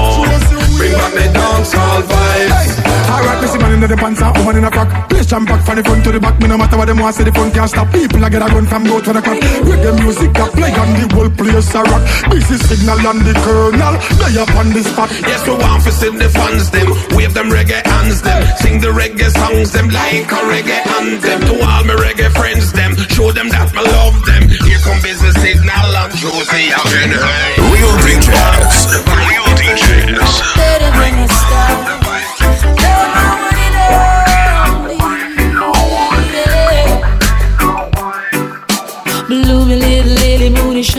The 3.96 4.02
pants 4.02 4.20
and 4.20 4.36
woman 4.36 4.60
in 4.60 4.64
a 4.64 4.70
crack. 4.70 5.08
Play 5.08 5.24
jam 5.24 5.48
back 5.48 5.64
from 5.64 5.76
the 5.80 5.82
front 5.82 6.04
to 6.04 6.12
the 6.12 6.20
back. 6.20 6.36
Me 6.36 6.46
no 6.52 6.60
matter 6.60 6.76
what 6.76 6.84
them 6.84 7.00
want, 7.00 7.16
say 7.16 7.24
the 7.24 7.32
front 7.32 7.54
can't 7.56 7.64
stop. 7.64 7.88
People 7.96 8.20
a 8.20 8.28
get 8.28 8.44
a 8.44 8.48
gun 8.52 8.66
from 8.68 8.84
go 8.84 9.00
to 9.00 9.08
the 9.08 9.22
crack. 9.24 9.40
With 9.64 9.80
the 9.80 9.92
music 9.96 10.36
that 10.36 10.52
play 10.52 10.68
and 10.68 10.92
the 11.00 11.04
whole 11.16 11.32
place 11.32 11.72
a 11.72 11.80
rock. 11.80 12.04
Busy 12.28 12.60
signal 12.60 13.00
and 13.00 13.24
the 13.24 13.32
colonel, 13.40 13.96
they 14.20 14.36
up 14.36 14.52
on 14.52 14.68
the 14.76 14.84
spot. 14.84 15.08
Yes, 15.24 15.48
we 15.48 15.56
want 15.56 15.80
to 15.88 15.92
see 15.96 16.12
the 16.12 16.28
fans 16.28 16.68
them. 16.68 16.92
Wave 17.16 17.32
them 17.32 17.48
reggae 17.48 17.80
hands 17.88 18.20
them. 18.20 18.44
Sing 18.60 18.84
the 18.84 18.92
reggae 18.92 19.32
songs 19.32 19.72
them 19.72 19.88
like 19.88 20.28
a 20.28 20.40
reggae 20.44 20.76
anthem. 21.00 21.40
To 21.48 21.54
all 21.64 21.84
my 21.88 21.96
reggae 21.96 22.28
friends 22.36 22.76
them. 22.76 22.92
Show 23.16 23.32
them 23.32 23.48
that 23.48 23.72
I 23.72 23.80
love 23.80 24.20
them. 24.28 24.44
Here 24.44 24.82
come 24.84 25.00
Busy 25.00 25.32
Signal 25.40 25.96
and 26.04 26.12
Josie 26.20 26.68
again. 26.68 27.16
Hey. 27.16 27.64
Real 27.72 27.96
DJs. 28.04 28.76
Real 29.08 29.48
DJs. 29.56 30.32
Better 30.52 30.90
than 30.92 31.24
a 31.24 31.28
star. 31.32 32.06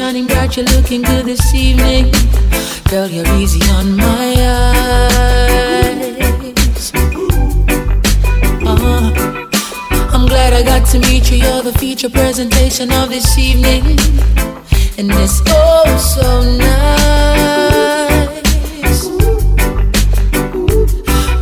Shining 0.08 0.28
bright. 0.28 0.56
You're 0.56 0.66
looking 0.68 1.02
good 1.02 1.26
this 1.26 1.54
evening. 1.54 2.12
Girl, 2.90 3.10
you're 3.10 3.28
easy 3.36 3.62
on 3.72 3.98
my 3.98 4.36
eyes. 4.56 6.14
Uh, 8.64 9.12
I'm 10.14 10.26
glad 10.26 10.54
I 10.54 10.64
got 10.64 10.88
to 10.92 11.00
meet 11.00 11.30
you. 11.30 11.40
You're 11.40 11.62
the 11.62 11.74
feature 11.74 12.10
presentation 12.10 12.90
of 12.94 13.10
this 13.10 13.38
evening. 13.38 13.84
And 14.98 15.12
it's 15.12 15.42
oh 15.48 15.98
so 16.16 16.42
nice. 16.58 17.88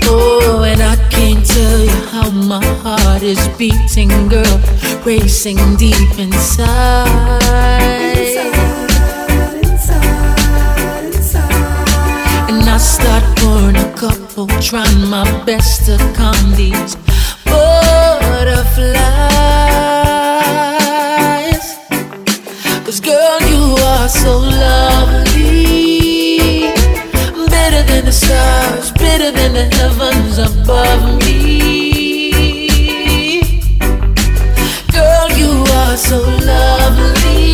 Oh, 0.09 0.63
and 0.65 0.81
I 0.81 0.95
can't 1.11 1.45
tell 1.45 1.79
you 1.81 2.01
how 2.13 2.31
my 2.31 2.65
heart 2.83 3.21
is 3.21 3.47
beating, 3.59 4.27
girl, 4.27 4.59
racing 5.05 5.59
deep 5.75 6.17
inside. 6.17 7.45
I 12.75 12.77
start 12.77 13.23
pouring 13.37 13.77
a 13.77 13.93
couple, 13.95 14.47
trying 14.59 15.07
my 15.07 15.23
best 15.45 15.85
to 15.85 15.95
calm 16.13 16.51
these 16.55 16.97
butterflies. 17.45 18.65
Cause 22.83 22.99
girl, 22.99 23.39
you 23.47 23.77
are 23.79 24.09
so 24.09 24.39
lovely. 24.39 25.53
Better 27.47 27.81
than 27.89 28.03
the 28.03 28.11
stars, 28.11 28.91
better 28.91 29.31
than 29.31 29.53
the 29.53 29.73
heavens 29.77 30.37
above 30.37 31.23
me. 31.23 32.29
Girl, 34.91 35.29
you 35.31 35.63
are 35.79 35.95
so 35.95 36.19
lovely. 36.43 37.45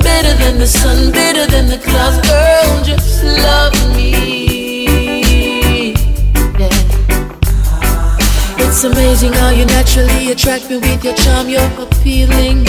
Better 0.00 0.34
than 0.42 0.58
the 0.58 0.66
sun, 0.66 1.12
better 1.12 1.46
than 1.46 1.68
the 1.68 1.78
clouds, 1.78 2.18
girl. 2.28 2.82
Just 2.82 3.07
love 3.42 3.74
me. 3.96 5.92
Yeah. 6.58 6.68
It's 8.64 8.84
amazing 8.84 9.32
how 9.32 9.50
you 9.50 9.64
naturally 9.66 10.30
attract 10.30 10.70
me 10.70 10.76
with 10.78 11.04
your 11.04 11.14
charm, 11.14 11.48
you're 11.48 11.72
appealing. 11.80 12.64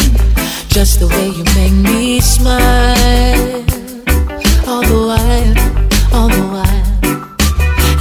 Just 0.69 0.99
the 0.99 1.08
way 1.08 1.29
you 1.38 1.43
make 1.60 1.73
me 1.73 2.19
smile. 2.21 3.63
All 4.67 4.84
the 4.91 4.99
while, 5.10 5.55
all 6.13 6.29
the 6.29 6.45
while. 6.53 6.89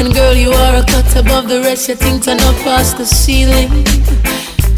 And 0.00 0.14
girl, 0.14 0.34
you 0.34 0.52
are 0.52 0.76
a 0.76 0.84
cut 0.84 1.16
above 1.16 1.48
the 1.48 1.60
rest, 1.60 1.88
your 1.88 1.96
thing 1.96 2.20
turn 2.20 2.40
up 2.40 2.54
past 2.62 2.98
the 2.98 3.04
ceiling. 3.06 3.84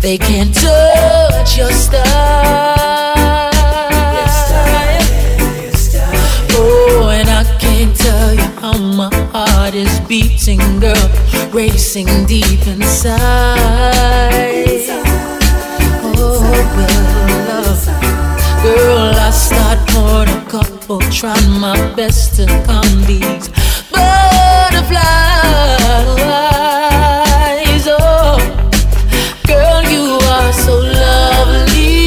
They 0.00 0.16
can't 0.16 0.54
touch 0.54 1.58
your 1.58 1.70
style. 1.72 3.39
Heart 9.70 9.86
is 9.86 10.00
beating, 10.08 10.80
girl, 10.80 11.10
racing 11.52 12.26
deep 12.26 12.66
inside. 12.66 13.20
Oh, 16.02 16.40
girl, 16.76 17.76
girl, 18.62 19.14
I 19.14 19.30
start 19.30 19.78
pouring 19.88 20.34
a 20.36 20.44
couple, 20.50 21.00
trying 21.10 21.60
my 21.60 21.76
best 21.94 22.36
to 22.36 22.46
calm 22.66 23.02
these 23.06 23.48
butterflies. 23.90 25.00
Oh, 27.86 28.38
girl, 29.46 29.82
you 29.84 30.18
are 30.34 30.52
so 30.52 30.74
lovely, 31.04 32.04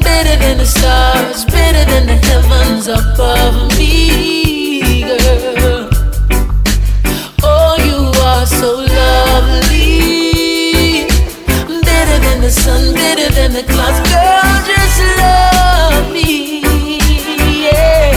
better 0.00 0.36
than 0.38 0.58
the 0.58 0.66
stars, 0.66 1.44
better 1.46 1.84
than 1.90 2.06
the 2.06 2.16
heavens 2.26 2.86
above 2.88 3.68
me, 3.68 3.71
sun, 12.52 12.94
better 12.94 13.32
than 13.34 13.52
the 13.52 13.62
clouds, 13.62 14.00
girl. 14.10 14.52
Just 14.68 15.00
love 15.18 16.12
me, 16.12 16.60
yeah. 17.64 18.12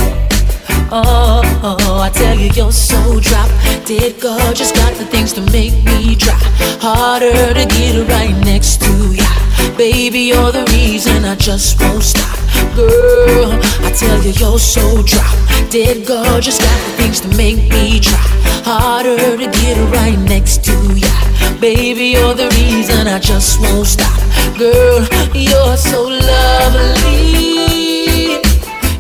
Oh, 0.91 1.41
oh, 1.63 1.78
oh 1.82 2.02
I 2.02 2.10
tell 2.10 2.38
you, 2.38 2.50
you're 2.54 2.71
so 2.71 3.19
drop 3.19 3.50
dead 3.86 4.19
gorgeous. 4.19 4.71
Got 4.71 4.95
the 4.98 5.06
things 5.06 5.32
to 5.34 5.41
make 5.52 5.74
me 5.86 6.15
try 6.15 6.34
harder 6.82 7.54
to 7.54 7.65
get 7.65 8.08
right 8.10 8.36
next 8.43 8.82
to 8.82 9.13
ya. 9.13 9.30
Baby, 9.78 10.21
you're 10.32 10.52
the 10.52 10.65
reason 10.71 11.24
I 11.24 11.36
just 11.36 11.80
won't 11.80 12.02
stop. 12.02 12.39
Girl, 12.76 13.52
I 13.86 13.91
tell 13.95 14.21
you, 14.24 14.32
you're 14.32 14.60
so 14.60 15.04
drop 15.04 15.36
dead 15.69 16.06
gorgeous. 16.08 16.58
Got 16.58 16.80
the 16.86 16.91
things 16.98 17.19
to 17.21 17.28
make 17.38 17.58
me 17.69 18.00
try 18.00 18.17
harder 18.65 19.38
to 19.38 19.48
get 19.62 19.78
right 19.93 20.17
next 20.17 20.63
to 20.65 20.76
ya. 20.95 21.13
Baby, 21.60 22.17
you're 22.17 22.34
the 22.34 22.50
reason 22.58 23.08
I 23.08 23.19
just 23.19 23.60
won't 23.62 23.86
stop. 23.86 24.19
Girl, 24.58 25.06
you're 25.34 25.78
so 25.78 26.08
lovely. 26.08 27.36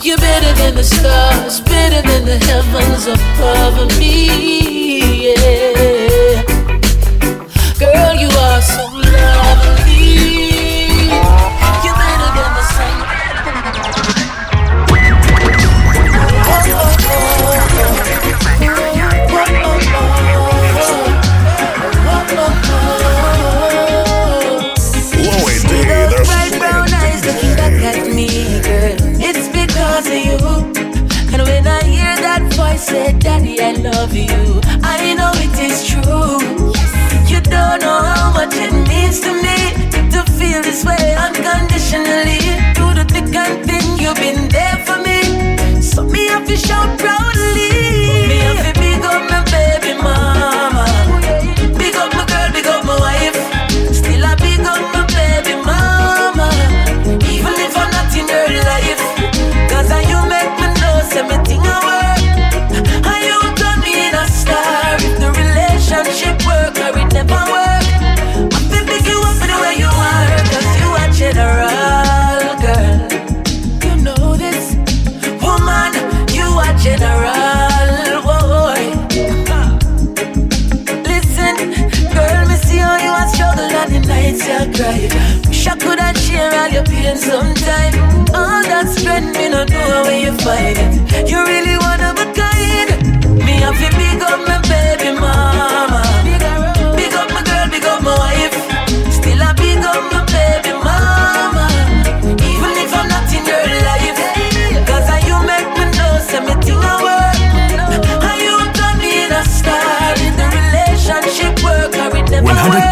You're 0.05 0.17
better 0.17 0.53
than 0.61 0.75
the 0.75 0.83
stars, 0.83 1.61
better 1.61 2.01
than 2.07 2.25
the 2.25 2.37
heavens 2.45 3.07
above 3.07 3.97
me. 3.97 4.74
Girl, 5.25 5.33
you 8.13 8.29
are 8.29 8.61
so 8.61 8.85
lovely. 8.93 9.97
You're 11.81 11.97
better 11.97 12.29
than 12.37 12.51
the 12.53 12.63
sun. 12.75 12.95
Louis 25.17 25.61
D, 25.63 25.69
the 25.89 26.21
Bright 26.27 26.53
brown 26.59 26.93
eyes 26.93 27.25
looking 27.25 27.55
back 27.55 27.73
at 27.81 28.05
me, 28.13 28.27
girl. 28.61 28.95
It's 29.19 29.47
because 29.49 30.05
of 30.05 30.13
you. 30.13 30.37
And 31.33 31.41
when 31.41 31.65
I 31.67 31.81
hear 31.83 32.15
that 32.21 32.43
voice 32.53 32.85
say, 32.85 33.11
Daddy, 33.17 33.59
I 33.59 33.71
love 33.71 34.13
you, 34.15 34.61
this 40.75 40.83
way 40.83 41.15
unconditionally. 41.15 42.39
Through 42.75 42.95
the 42.99 43.05
thick 43.07 43.33
and 43.33 43.65
thin, 43.65 43.97
you've 43.97 44.15
been 44.15 44.49
there 44.49 44.77
for 44.85 44.97
me. 45.05 45.81
So 45.81 46.03
me 46.03 46.27
have 46.27 46.45
to 46.47 46.57
shout 46.57 46.99
proudly. 46.99 47.34
Cry. 84.75 85.07
Wish 85.47 85.67
I 85.67 85.75
could 85.75 85.99
have 85.99 86.17
share 86.17 86.51
all 86.51 86.69
your 86.69 86.83
pain 86.83 87.17
sometime. 87.17 87.93
All 88.35 88.63
that 88.71 88.87
strength, 88.89 89.37
me 89.37 89.49
no 89.49 89.63
know 89.63 90.03
where 90.03 90.19
you 90.19 90.33
find 90.37 90.77
it. 90.77 91.29
You 91.29 91.39
really 91.45 91.74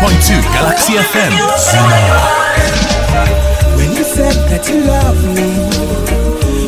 Galaxy 0.03 0.95
FM. 0.95 1.31
When 3.77 3.95
you 3.95 4.03
said 4.03 4.35
that 4.49 4.67
you 4.67 4.81
love 4.83 5.23
me, 5.33 5.47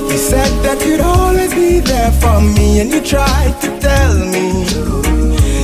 you 0.09 0.17
said 0.17 0.51
that 0.63 0.81
you'd 0.85 1.01
always 1.01 1.53
be 1.53 1.81
there 1.81 2.13
for 2.13 2.39
me, 2.39 2.79
and 2.79 2.89
you 2.89 3.01
tried 3.01 3.59
to 3.59 3.77
tell 3.79 4.15
me 4.15 4.63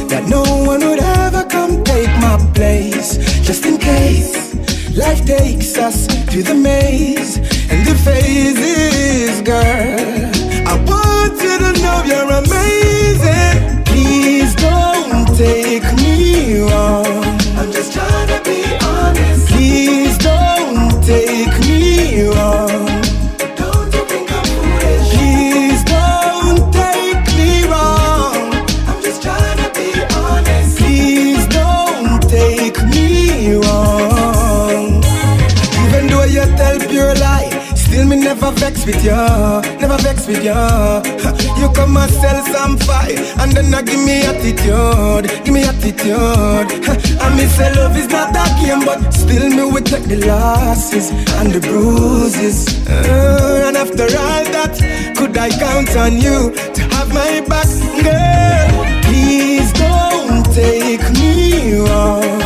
that 0.09 0.27
no 0.27 0.43
one 0.65 0.81
would 0.81 0.99
ever 0.99 1.45
come 1.45 1.81
take 1.85 2.11
my 2.19 2.35
place, 2.53 3.15
just 3.47 3.65
in 3.65 3.77
case 3.77 4.53
life 4.97 5.25
takes 5.25 5.77
us 5.77 6.07
to 6.27 6.43
the 6.43 6.53
maze 6.53 7.37
and 7.71 7.87
the 7.87 7.95
phases, 8.03 9.41
girl. 9.43 10.29
I 10.67 10.75
want 10.91 11.41
you 11.41 11.57
to 11.57 11.71
know 11.81 12.03
you're 12.03 12.31
amazing. 12.43 13.85
Please 13.85 14.55
don't 14.55 15.25
take 15.37 15.85
me 15.95 16.59
wrong. 16.59 17.20
I'm 17.61 17.71
just 17.71 17.93
trying 17.93 18.27
to 18.27 18.41
be 18.43 18.63
honest. 18.83 19.47
Please 19.49 20.17
don't 20.17 21.03
take 21.03 21.59
me 21.69 22.25
wrong. 22.25 22.87
Don't 23.55 23.93
you 23.93 24.03
think 24.09 24.31
I'm 24.31 24.45
foolish? 24.45 25.09
Please 25.13 25.83
don't 25.83 26.73
take 26.73 27.23
me 27.37 27.67
wrong. 27.69 28.49
I'm 28.89 28.99
just 29.03 29.21
trying 29.21 29.57
to 29.61 29.69
be 29.77 29.93
honest. 30.15 30.79
Please 30.79 31.45
don't 31.49 32.19
take 32.27 32.81
me 32.95 33.53
wrong. 33.53 35.03
Even 35.85 36.07
though 36.07 36.23
you 36.25 36.43
tell 36.57 36.79
pure 36.89 37.13
lie, 37.13 37.51
Still 37.75 38.07
me 38.07 38.15
never 38.15 38.49
vex 38.53 38.87
with 38.87 39.05
never 39.05 39.70
vex 40.03 40.27
with 40.27 40.43
ya. 40.43 41.01
You 41.61 41.69
come 41.73 41.95
and 41.95 42.11
sell 42.11 42.43
some 42.53 42.77
fire, 42.77 43.21
and 43.39 43.51
then 43.51 43.73
I 43.73 43.81
give 43.83 44.03
me 44.03 44.23
attitude, 44.25 45.29
give 45.45 45.53
me 45.53 45.63
attitude. 45.63 46.67
I 47.21 47.27
me 47.37 47.45
say 47.45 47.73
love 47.75 47.95
is 47.95 48.09
not 48.09 48.33
that 48.33 48.51
game, 48.59 48.83
but 48.83 49.11
still 49.11 49.47
me 49.49 49.63
will 49.71 49.83
take 49.83 50.05
the 50.05 50.17
losses 50.25 51.11
and 51.37 51.51
the 51.53 51.59
bruises. 51.59 52.65
Uh, 52.89 53.65
and 53.67 53.77
after 53.77 54.03
all 54.03 54.45
that, 54.57 54.73
could 55.15 55.37
I 55.37 55.49
count 55.49 55.95
on 55.97 56.13
you 56.17 56.51
to 56.73 56.81
have 56.95 57.13
my 57.13 57.41
back, 57.47 57.69
girl? 58.01 59.01
Please 59.03 59.71
don't 59.73 60.43
take 60.53 61.05
me 61.19 61.77
wrong. 61.77 62.40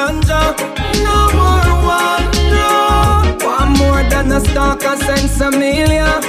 Ganja. 0.00 0.56
No 1.04 1.18
more 1.36 1.72
one 1.84 2.30
drop. 2.48 3.42
One 3.44 3.72
more 3.80 4.02
than 4.08 4.32
a 4.32 4.40
stalker, 4.40 4.96
sinsemilla. 5.04 6.24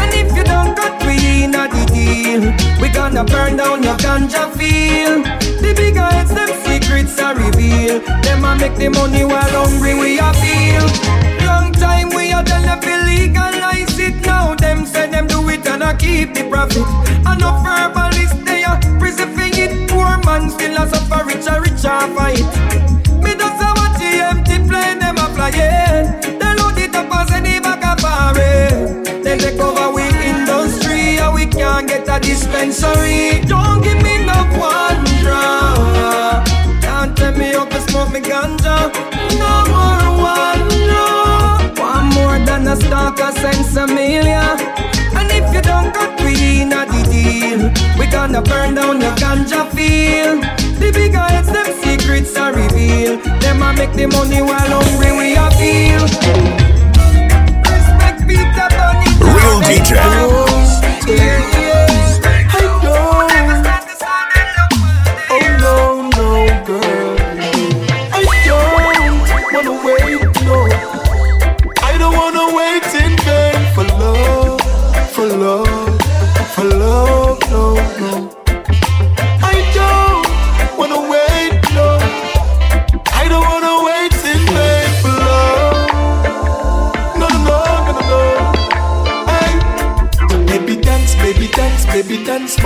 And 0.00 0.10
if 0.14 0.28
you 0.36 0.44
don't 0.44 0.76
cut 0.76 0.94
we 1.04 1.42
a 1.42 1.50
the 1.50 1.84
deal, 1.90 2.42
we 2.80 2.88
gonna 2.90 3.24
burn 3.24 3.56
down 3.56 3.82
your 3.82 3.96
ganja 3.96 4.44
field. 4.56 5.24
The 5.62 5.74
bigger 5.74 6.08
heads, 6.14 6.32
them 6.32 6.50
secrets 6.62 7.18
are 7.18 7.34
revealed. 7.34 8.02
Them 8.22 8.44
a 8.44 8.54
make 8.54 8.76
the 8.76 8.88
money 8.88 9.24
while 9.24 9.50
hungry 9.50 9.94
we 9.98 10.20
a 10.20 10.30
feel. 10.38 10.86
Long 11.44 11.72
time 11.72 12.10
we 12.10 12.30
a 12.30 12.44
tell 12.44 12.62
them 12.62 12.78
legalize 13.04 13.98
it. 13.98 14.14
Now 14.26 14.54
them 14.54 14.86
say 14.86 15.10
them 15.10 15.26
do 15.26 15.48
it 15.48 15.66
and 15.66 15.82
I 15.82 15.96
keep 15.96 16.34
the 16.34 16.48
profit. 16.48 16.86
And 17.26 17.40
no 17.40 17.50
verbalist 17.66 18.44
they 18.46 18.62
a 18.62 18.78
prison 19.00 19.34
for 19.34 19.42
it. 19.42 19.90
Poor 19.90 20.14
man 20.24 20.50
still 20.50 20.76
a 20.80 20.86
suffer, 20.88 21.24
richer, 21.24 21.60
richer 21.60 21.98
fight. 22.14 22.77
Them. 25.50 26.20
They 26.38 26.54
load 26.60 26.78
it 26.78 26.94
up 26.94 27.12
and 27.12 27.28
send 27.28 27.46
it 27.46 27.62
back 27.62 27.82
a 27.82 27.96
foreign. 28.00 29.02
Then 29.22 29.38
take 29.38 29.58
over 29.60 29.92
we 29.94 30.02
industry 30.02 31.18
and 31.18 31.34
we 31.34 31.46
can't 31.46 31.88
get 31.88 32.08
a 32.08 32.20
dispensary. 32.20 33.40
Don't 33.46 33.82
give 33.82 34.02
me 34.02 34.24
no 34.24 34.38
one 34.58 35.04
drama. 35.22 36.44
Can't 36.82 37.16
tell 37.16 37.32
me 37.36 37.52
how 37.52 37.64
to 37.64 37.80
smoke 37.88 38.12
me 38.12 38.20
ganja. 38.20 38.92
No 39.38 39.52
more 39.72 40.08
one 40.20 40.68
drop. 40.86 41.78
One 41.78 42.06
more 42.16 42.38
than 42.44 42.68
a 42.68 42.76
stalker 42.76 43.32
sinsemilla. 43.40 44.97
If 45.48 45.54
you 45.54 45.62
don't 45.62 45.94
cut 45.94 46.20
we 46.20 46.60
in 46.60 46.72
a 46.72 46.84
the 46.84 47.00
deal, 47.08 47.72
we 47.98 48.06
gonna 48.06 48.42
burn 48.42 48.74
down 48.74 49.00
your 49.00 49.12
ganja 49.12 49.64
field. 49.72 50.44
The 50.78 50.92
bigger 50.92 51.18
heads, 51.18 51.50
them 51.50 51.72
secrets 51.82 52.36
are 52.36 52.52
revealed. 52.52 53.24
Them 53.40 53.62
a 53.62 53.72
make 53.72 53.94
the 53.94 54.06
money 54.08 54.42
while 54.42 54.82
hungry 54.82 55.12
we 55.16 55.36
a 55.36 55.48
feel. 55.56 56.04
Respect 57.64 58.28
Peter 58.28 58.68
Bunny. 58.76 59.08
Real 59.24 59.60
DJ. 59.64 59.96
Yeah. 61.16 61.67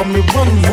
For 0.02 0.08
me 0.08 0.20
one 0.34 0.71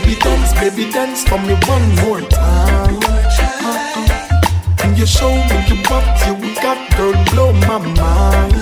baby 0.00 0.14
dance, 0.20 0.52
baby 0.54 0.90
dance 0.92 1.24
for 1.24 1.38
me 1.38 1.54
one 1.66 1.96
more 2.06 2.20
time. 2.28 3.00
And 4.82 4.96
you 4.96 5.06
show 5.06 5.30
me 5.30 5.56
you 5.68 5.76
what 5.90 6.06
you 6.26 6.54
got, 6.62 6.78
girl, 6.96 7.12
blow 7.32 7.52
my 7.66 7.78
mind. 7.78 8.54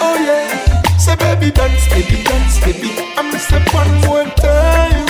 Oh 0.00 0.16
yeah, 0.18 0.98
say 0.98 1.16
baby 1.16 1.50
dance, 1.52 1.88
baby 1.88 2.22
dance, 2.24 2.58
baby. 2.60 2.90
I'm 3.16 3.30
say 3.38 3.60
one 3.72 3.92
more 4.06 4.24
time. 4.34 5.06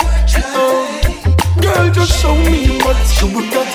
Oh, 0.56 0.84
girl, 1.62 1.90
just 1.92 2.20
show 2.20 2.34
me 2.34 2.78
what 2.82 2.98
you 3.22 3.28
got, 3.50 3.68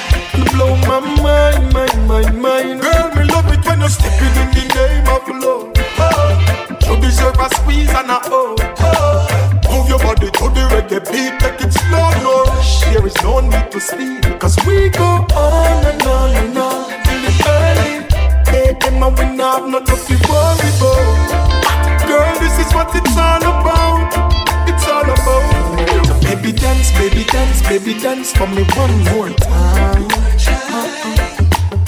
baby 27.70 27.94
dance, 28.00 28.32
for 28.34 28.48
me 28.48 28.64
one 28.76 28.96
more 29.14 29.30
time. 29.38 30.08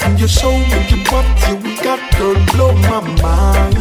And 0.04 0.20
you 0.20 0.28
show 0.28 0.52
me 0.52 1.02
what 1.10 1.26
you 1.48 1.58
got, 1.82 2.00
girl, 2.16 2.36
blow 2.52 2.72
my 2.86 3.00
mind. 3.20 3.76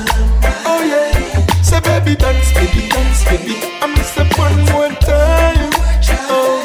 Oh 0.66 0.82
yeah, 0.84 1.62
say 1.62 1.80
baby 1.82 2.16
dance, 2.16 2.52
baby 2.54 2.90
dance, 2.90 3.24
baby. 3.26 3.56
I'm 3.82 3.96
say 3.98 4.26
one 4.36 4.58
more 4.74 4.90
time. 5.00 5.70
Oh, 6.34 6.58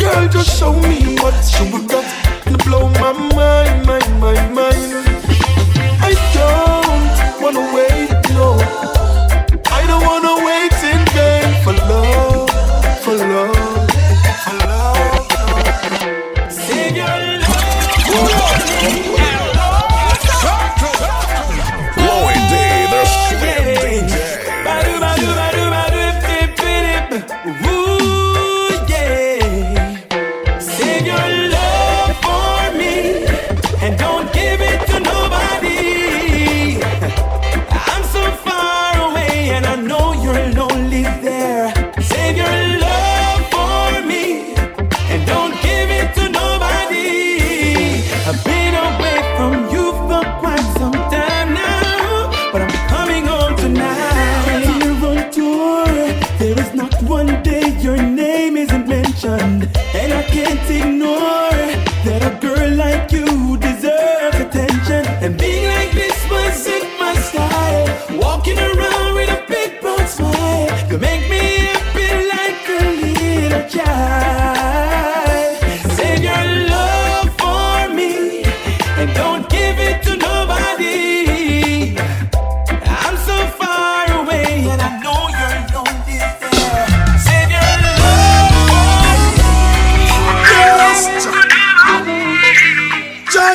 girl, 0.00 0.28
just 0.28 0.58
show 0.58 0.72
me 0.72 1.16
what 1.20 1.36
you 1.60 1.83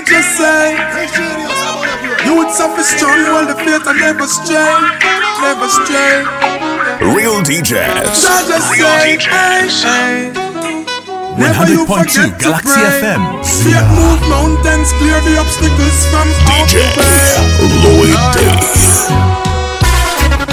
just 0.09 0.37
say, 0.37 0.73
youths 2.25 2.59
of 2.59 2.73
a 2.77 2.83
strong, 2.83 3.21
while 3.29 3.45
the 3.45 3.53
faith 3.61 3.85
and 3.85 3.99
never 3.99 4.25
stray, 4.25 4.81
never 5.41 5.67
stray. 5.69 6.25
Real 7.13 7.37
DJs. 7.45 8.09
Jah 8.17 8.41
just 8.49 8.73
Real 8.73 8.89
say, 8.89 9.17
DJs. 9.17 9.29
hey, 9.29 10.33
hey. 10.33 10.49
100.2 11.37 11.85
forget 11.87 12.09
to 12.09 12.35
Galaxy 12.41 12.73
pray. 12.73 12.99
FM. 12.99 13.21
Faith 13.45 13.87
move 13.95 14.21
mountains, 14.33 14.89
clear 14.97 15.19
the 15.21 15.37
obstacles 15.37 15.97
from 16.11 16.27
out 16.49 16.67
DJ 16.67 16.89
the. 16.97 17.37
Lloyd 17.85 18.17
D. 18.33 18.37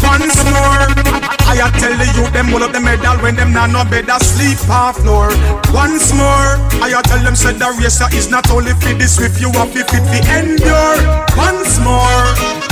Once 0.05 0.37
more, 0.53 1.26
I 1.47 1.71
tell 1.79 1.95
the 1.97 2.07
youth 2.19 2.33
them 2.33 2.49
hold 2.49 2.63
up 2.63 2.73
the 2.73 2.81
medal 2.81 3.17
when 3.23 3.37
them 3.37 3.53
not 3.53 3.71
no 3.71 3.85
bed 3.85 4.11
sleep 4.21 4.59
on 4.69 4.95
floor. 4.95 5.31
Once 5.73 6.13
more, 6.13 6.59
I 6.83 6.91
tell 7.07 7.23
them 7.23 7.37
said 7.37 7.57
the 7.57 7.71
racer 7.79 8.11
is 8.15 8.29
not 8.31 8.51
only 8.51 8.75
fit 8.75 8.99
the 8.99 9.07
swift, 9.07 9.41
you 9.41 9.51
have 9.53 9.73
to 9.73 9.85
fit 9.87 10.05
the 10.11 10.21
endure. 10.35 10.99
Once 11.39 11.79
more, 11.81 12.27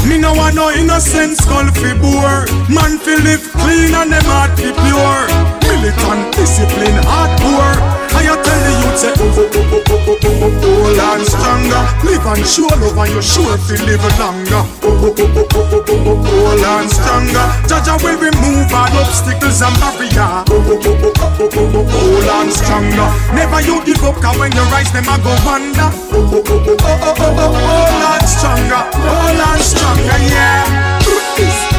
me 0.08 0.18
no 0.18 0.34
want 0.34 0.54
no 0.54 0.70
innocent 0.70 1.38
skull 1.38 1.70
fi 1.72 1.94
bore. 1.96 2.44
Man 2.68 2.98
fi 2.98 3.14
live 3.22 3.46
clean 3.62 3.94
and 3.94 4.12
them 4.12 4.24
heart 4.26 4.52
fi 4.58 4.70
pure. 4.74 5.53
Militant 5.84 6.32
discipline 6.32 6.96
hardcore. 7.04 7.76
I 8.16 8.24
tell 8.24 8.40
the 8.40 8.72
youth 8.80 8.96
say 8.96 9.12
oh 9.20 9.36
oh 9.36 9.52
oh 9.52 9.68
oh 9.68 9.84
oh 9.84 10.16
oh 10.16 10.48
oh 10.48 10.96
oh 10.96 11.12
and 11.12 11.26
stronger. 11.28 11.82
Live 12.08 12.24
and 12.24 12.40
show 12.48 12.64
love 12.80 12.96
and 12.96 13.12
you 13.12 13.20
sure 13.20 13.52
fi 13.60 13.76
live 13.84 14.00
longer. 14.16 14.64
Oh 14.80 14.88
oh 15.04 15.12
oh 15.12 15.28
oh 15.28 15.44
oh 15.44 15.84
oh 15.84 15.92
oh 15.92 16.24
oh 16.24 16.80
and 16.80 16.88
stronger. 16.88 17.44
Jah 17.68 17.84
Jah 17.84 18.00
will 18.00 18.16
remove 18.16 18.72
all 18.72 18.96
obstacles 18.96 19.60
and 19.60 19.76
barrier. 19.76 20.24
Oh 20.48 20.56
oh 20.56 20.72
oh 20.72 21.04
oh 21.04 21.20
oh 21.20 21.52
oh 21.52 21.68
oh 21.68 21.92
oh 21.92 22.40
and 22.40 22.48
stronger. 22.48 23.08
Never 23.36 23.60
you 23.60 23.84
give 23.84 24.00
up 24.08 24.16
'cause 24.24 24.38
when 24.40 24.56
you 24.56 24.64
rise 24.72 24.88
them 24.88 25.04
a 25.04 25.20
go 25.20 25.36
under. 25.44 25.92
Oh 26.16 26.32
oh 26.32 26.48
oh 26.48 26.64
oh 26.64 26.80
oh 26.80 27.12
oh 27.12 27.44
oh 27.44 27.60
oh 27.60 28.16
and 28.16 28.24
stronger. 28.24 28.82
Oh 28.88 29.52
and 29.52 29.60
stronger, 29.60 30.16
yeah. 30.32 31.73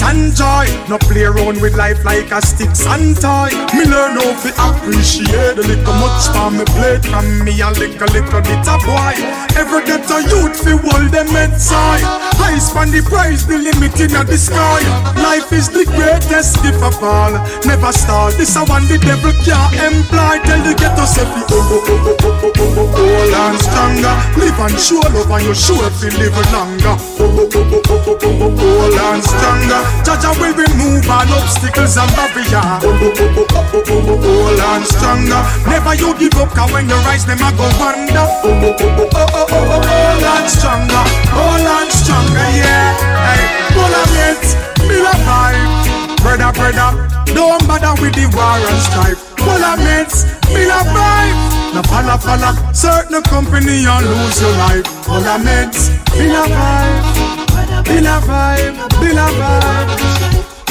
Peace 0.00 0.08
and 0.16 0.34
joy, 0.34 0.64
no 0.88 0.96
play 0.96 1.24
around 1.24 1.60
with 1.60 1.76
life 1.76 2.02
like 2.06 2.32
a 2.32 2.40
sticks 2.40 2.86
and 2.86 3.12
toy. 3.20 3.52
Me 3.76 3.84
learn 3.84 4.16
how 4.16 4.32
to 4.32 4.50
appreciate 4.56 5.60
the 5.60 5.64
little 5.68 5.92
much 6.00 6.24
for 6.32 6.48
me 6.48 6.64
plate 6.72 7.04
from 7.04 7.44
me 7.44 7.52
a 7.60 7.68
little 7.76 8.08
little 8.08 8.40
bit 8.40 8.64
of 8.64 8.80
boy. 8.88 9.12
Every 9.60 9.84
get 9.84 10.08
a 10.08 10.24
youth 10.24 10.56
fi 10.56 10.72
hold 10.72 11.12
them 11.12 11.28
inside. 11.36 12.00
I 12.40 12.56
span 12.58 12.90
the 12.90 13.04
prize, 13.04 13.44
the 13.46 13.58
limit 13.60 13.92
in 14.00 14.16
the 14.24 14.38
sky. 14.40 14.80
Life 15.20 15.52
is 15.52 15.68
the 15.68 15.84
greatest 15.84 16.62
gift 16.64 16.80
of 16.80 16.96
all. 17.04 17.36
Never 17.68 17.92
stall. 17.92 18.32
This 18.32 18.56
a 18.56 18.64
one 18.64 18.88
the 18.88 18.96
devil 19.04 19.36
can't 19.44 19.74
employ. 19.84 20.40
Tell 20.48 20.60
the 20.64 20.72
ghetto 20.80 21.04
say 21.04 21.28
fi 21.28 21.44
oh 21.44 21.60
oh 21.60 21.84
oh 21.84 22.08
oh 22.08 22.24
oh 22.24 22.40
oh 22.40 22.52
oh 22.56 22.72
oh 22.72 22.94
oh 22.96 23.36
and 23.36 23.60
stronger. 23.60 24.16
Live 24.40 24.60
and 24.64 24.76
show 24.80 25.04
love 25.12 25.28
and 25.28 25.44
you 25.44 25.54
sure 25.54 25.90
fi 25.92 26.08
live 26.16 26.40
longer. 26.56 26.96
Oh 27.20 27.36
oh 27.36 27.52
oh 27.52 27.68
oh 27.68 27.84
oh 27.84 28.00
oh 28.00 28.16
oh 28.16 28.40
oh 28.40 28.64
oh 28.64 29.12
and 29.12 29.20
stronger. 29.22 29.89
Jah 30.04 30.16
Jah 30.20 30.34
will 30.40 30.54
remove 30.54 31.08
all 31.08 31.28
obstacles 31.38 31.96
and 31.96 32.10
barrier. 32.16 32.62
Hold 33.86 34.60
on 34.60 34.82
stronger. 34.84 35.42
Never 35.68 35.94
you 35.94 36.14
give 36.18 36.34
up, 36.40 36.50
cause 36.50 36.72
when 36.72 36.88
you 36.88 36.96
rise, 37.06 37.24
them 37.26 37.38
a 37.38 37.50
go 37.54 37.68
wonder. 37.78 38.26
Hold 38.42 40.24
on 40.24 40.44
stronger. 40.48 41.04
Hold 41.34 41.66
on 41.66 41.88
stronger, 41.90 42.48
yeah. 42.56 42.96
Hey, 43.26 43.44
pull 43.74 43.94
on 43.94 44.14
it. 44.28 44.42
Feel 44.86 45.06
a 45.06 45.14
vibe. 45.26 45.90
Brother, 46.20 46.52
brother, 46.52 47.08
don't 47.34 47.66
bother 47.66 47.94
with 48.02 48.14
the 48.14 48.26
war 48.36 48.58
and 48.60 48.80
strife. 48.82 49.20
Pull 49.36 49.64
on 49.64 49.80
it. 49.80 50.12
Feel 50.48 50.70
a 50.70 50.82
vibe. 50.84 51.74
Now 51.74 51.82
follow, 51.82 52.18
follow. 52.18 52.52
Certain 52.72 53.22
company, 53.22 53.80
you 53.82 53.98
lose 54.02 54.40
your 54.40 54.52
life. 54.58 54.84
Pull 55.04 55.24
on 55.24 55.46
it. 55.46 55.74
Feel 56.10 56.36
a 56.36 56.46
vibe. 56.46 57.29
Bill 57.84 58.06
a 58.06 58.20
vibe, 58.22 58.76
Bill 59.00 59.18
a 59.18 59.26
vibe. 59.38 59.90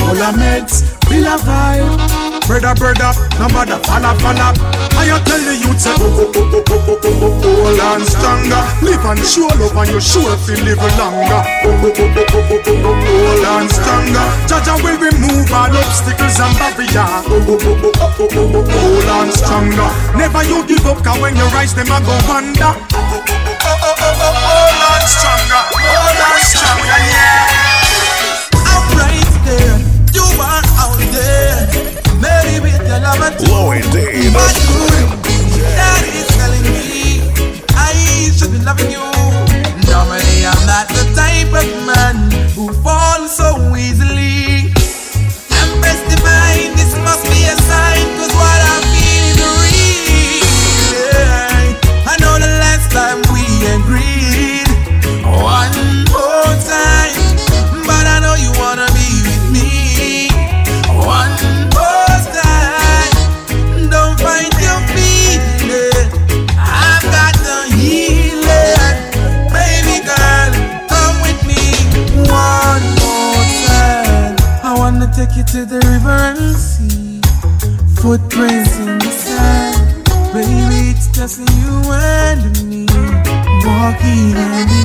All 0.02 0.16
a 0.18 0.32
meds, 0.34 0.96
Bill 1.10 1.28
a 1.28 1.38
vibe. 1.38 2.20
Brother, 2.50 2.74
brother, 2.74 3.14
no 3.38 3.46
matter, 3.54 3.78
follow, 3.86 4.18
follow. 4.18 4.50
I 4.98 5.06
tell 5.22 5.38
the 5.46 5.54
youth, 5.54 5.78
say, 5.80 5.94
oh, 5.94 6.02
oh, 6.02 6.34
oh, 6.34 6.50
oh, 6.50 6.66
oh, 6.66 6.98
oh, 6.98 7.22
oh, 7.22 7.62
hold 7.62 7.80
on 7.80 8.02
stronger. 8.10 8.62
Live 8.82 9.06
and 9.06 9.22
show 9.22 9.46
love 9.62 9.78
and 9.78 9.90
you 9.94 10.02
sure 10.02 10.34
if 10.34 10.50
you 10.50 10.58
live 10.66 10.82
longer. 10.98 11.46
Oh, 11.46 11.70
oh, 11.70 11.94
oh, 11.94 12.10
oh, 12.10 12.26
oh, 12.26 12.50
oh, 12.50 12.58
oh, 12.58 12.90
oh, 12.90 12.98
hold 13.06 13.46
on 13.46 13.70
stronger. 13.70 14.26
Jah 14.50 14.62
Jah 14.66 14.82
will 14.82 14.98
remove 14.98 15.46
all 15.54 15.70
obstacles 15.70 16.42
and 16.42 16.56
barriers. 16.58 16.98
Oh, 16.98 17.38
oh, 17.38 17.54
oh, 17.54 17.86
oh, 17.86 18.02
oh, 18.02 18.18
oh, 18.18 18.34
oh, 18.34 18.50
oh, 18.50 18.66
hold 18.66 19.10
on 19.14 19.30
stronger. 19.30 19.90
Never 20.18 20.42
you 20.50 20.66
give 20.66 20.86
up, 20.90 21.04
cause 21.06 21.22
when 21.22 21.38
you 21.38 21.46
rise, 21.54 21.76
them 21.78 21.86
a 21.94 22.02
go 22.02 22.18
under 22.34 22.74
stronger. 25.10 25.62
Oh, 25.74 26.14
and 26.30 26.45
stronger, 26.45 26.99
yeah. 27.10 27.49
I'm 28.70 28.86
right 28.93 29.34
there, 29.45 29.78
you 30.14 30.26
are 30.38 30.62
out 30.78 31.01
there. 31.10 31.66
Maybe 32.22 32.62
with 32.62 32.78
your 32.86 33.01
love 33.01 33.22
and 33.26 33.38
Lloyd 33.49 33.86
D. 33.89 34.30
But 34.30 34.53
that 35.74 36.05
is 36.05 36.30
telling 36.38 36.66
me 36.70 37.26
I 37.74 38.30
should 38.38 38.53
be 38.53 38.62
loving 38.62 38.91
you. 38.93 39.01
Normally 39.89 40.45
I'm 40.45 40.62
not 40.70 40.86
the 40.93 41.05
type 41.18 41.49
of 41.57 41.68
man 41.89 42.30
who 42.53 42.70
falls 42.86 43.34
so 43.36 43.57
easily. 43.76 44.70
Empress 45.49 46.01
divine, 46.14 46.78
this 46.78 46.93
must 47.01 47.26
be 47.34 47.49
a 47.49 47.55
sign, 47.57 48.05
cause 48.22 48.34
what 48.38 48.62
I 48.62 48.69
footprints 78.10 78.76
in 78.80 78.97
the 78.97 79.12
sand. 79.12 80.03
Baby, 80.34 80.89
it's 80.89 81.10
just 81.10 81.38
you 81.38 81.74
and 81.93 82.41
me 82.68 82.88
walking 83.64 84.34
hand 84.34 84.79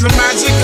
the 0.00 0.08
magic 0.16 0.59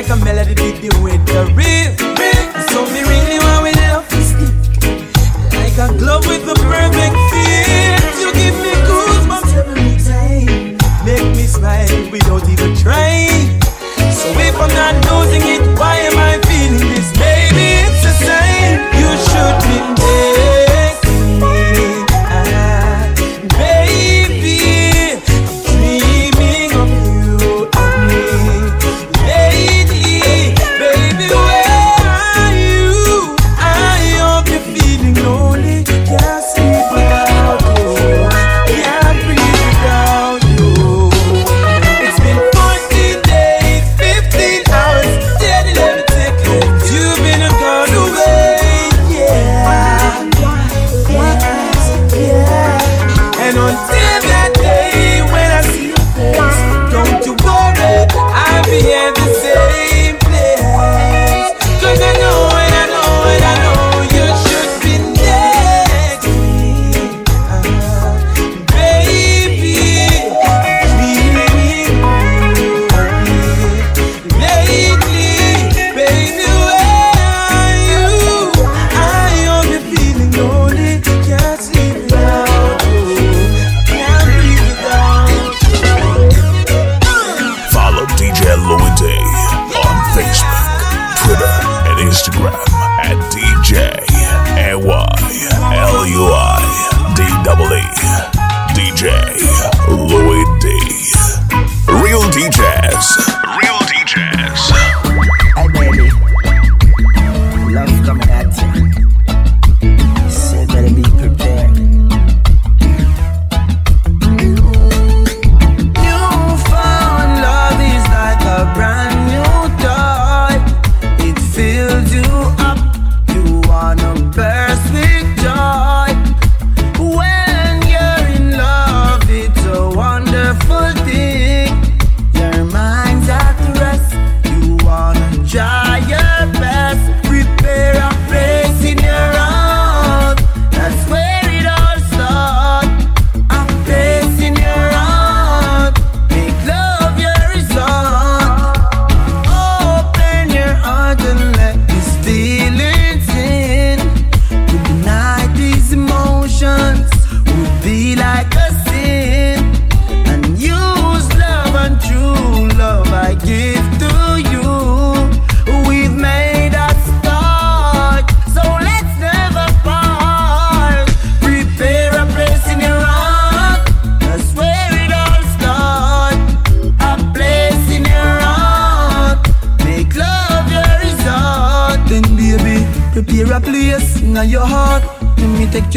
like 0.00 0.18
a 0.18 0.24
melody 0.24 0.54
beat 0.54 0.80
the 0.80 0.88
way 1.02 1.18
the 1.28 1.44
real, 1.52 1.92
real. 2.16 2.48
So 2.72 2.80
me 2.88 3.02
really 3.04 3.38
want 3.44 3.64
we 3.64 3.72
love 3.84 4.08
to 4.08 4.16
is 4.16 4.32
Like 5.60 5.76
a 5.76 5.92
glove 5.98 6.26
with 6.26 6.46
the 6.46 6.54
perfect 6.54 7.16
fit. 7.28 8.00
You 8.20 8.32
give 8.32 8.56
me 8.64 8.72
goosebumps 8.88 9.52
every 9.60 9.92
time. 10.00 10.78
Make 11.04 11.36
me 11.36 11.44
smile 11.44 12.10
without 12.10 12.48
even 12.48 12.74
trying. 12.76 13.60
So 14.16 14.28
if 14.40 14.56
I'm 14.56 14.72
not 14.72 14.94
losing. 15.04 15.29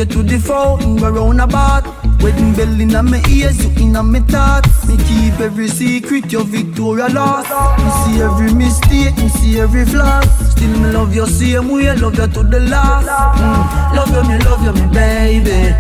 You 0.04 0.24
to 0.24 0.24
the 0.24 0.39
phone, 0.39 0.97
go 0.97 1.10
round 1.10 1.41
about. 1.41 1.86
Wedding 2.22 2.54
bell 2.54 2.80
inna 2.80 3.04
my 3.04 3.22
ears, 3.30 3.64
you 3.64 3.72
inna 3.84 4.04
my 4.04 4.20
thoughts. 4.22 4.88
Me 4.88 4.97
keep 4.97 5.39
every 5.39 5.68
secret, 5.68 6.32
your 6.32 6.43
Victoria 6.43 7.08
lost. 7.10 7.49
Me 7.80 7.89
see 8.04 8.22
every 8.22 8.54
mistake, 8.54 9.16
me 9.18 9.30
see 9.30 9.60
every 9.60 9.86
flaw. 9.86 10.22
Still 10.51 10.80
me 10.80 10.91
love 10.91 11.16
you 11.16 11.26
same 11.28 11.70
way, 11.70 11.93
love 11.95 12.18
you 12.18 12.28
to 12.28 12.43
the 12.43 12.60
last. 12.62 13.08
Mm. 13.08 13.95
Love 13.95 14.12
you, 14.16 14.24
me 14.30 14.38
love 14.45 14.64
you, 14.64 14.74
me 14.74 14.93
baby. 14.93 15.76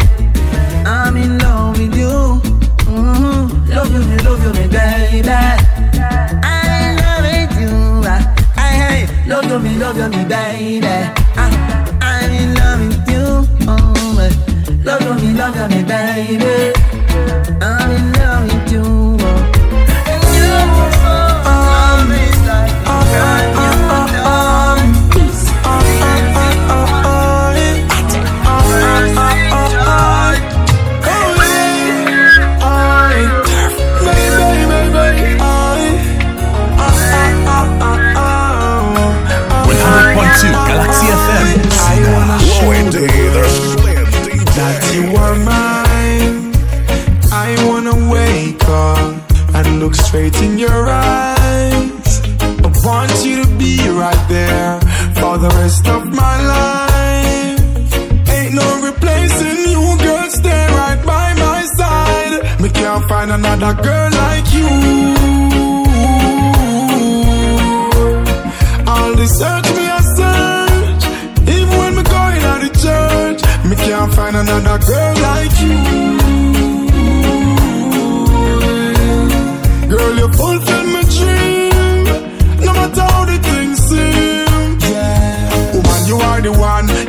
I'm 0.85 1.17
in 1.17 1.37
love 1.39 1.77
with 1.77 1.95
you. 1.95 2.41
Mm-hmm. 2.91 3.69
Love 3.71 3.91
you, 3.91 3.99
me 3.99 4.17
love 4.19 4.43
you, 4.43 4.53
me 4.53 4.67
baby. 4.67 5.19
In 5.19 6.95
love 7.01 7.23
with 7.23 7.59
you. 7.59 7.73
I, 8.05 8.35
I, 8.57 9.07
I 9.25 9.27
love 9.27 9.45
you, 9.45 9.59
me 9.59 9.77
love 9.77 9.97
you, 9.97 10.09
me 10.09 10.25
baby. 10.25 11.22
Love 15.13 15.23
you, 15.23 15.33
love 15.33 15.55
you, 15.55 15.77
me, 15.77 15.83
baby. 15.83 16.72
Straight 50.13 50.41
in 50.43 50.59
your 50.59 50.81
eyes. 50.87 52.21
I 52.39 52.69
want 52.85 53.25
you 53.25 53.43
to 53.43 53.49
be 53.57 53.73
right 53.89 54.23
there 54.29 54.79
for 55.19 55.39
the 55.39 55.49
rest 55.59 55.87
of 55.87 56.05
my 56.05 56.35
life. 56.55 57.89
Ain't 58.35 58.53
no 58.53 58.67
replacing 58.89 59.59
you, 59.71 59.81
girl. 60.05 60.29
Stay 60.29 60.63
right 60.79 61.01
by 61.03 61.33
my 61.45 61.61
side. 61.79 62.61
Me 62.61 62.69
can't 62.69 63.03
find 63.09 63.31
another 63.31 63.73
girl 63.81 64.09
like 64.23 64.47
you. 64.57 64.69
All 68.93 69.11
the 69.19 69.27
search 69.39 69.67
me 69.77 69.85
a 69.97 70.01
search, 70.17 71.03
even 71.55 71.73
when 71.79 71.91
me 71.97 72.03
going 72.03 72.43
out 72.51 72.61
of 72.67 72.73
church, 72.85 73.41
me 73.65 73.75
can't 73.87 74.13
find 74.13 74.35
another 74.35 74.77
girl 74.85 75.13
like 75.29 75.55
you. 75.59 76.02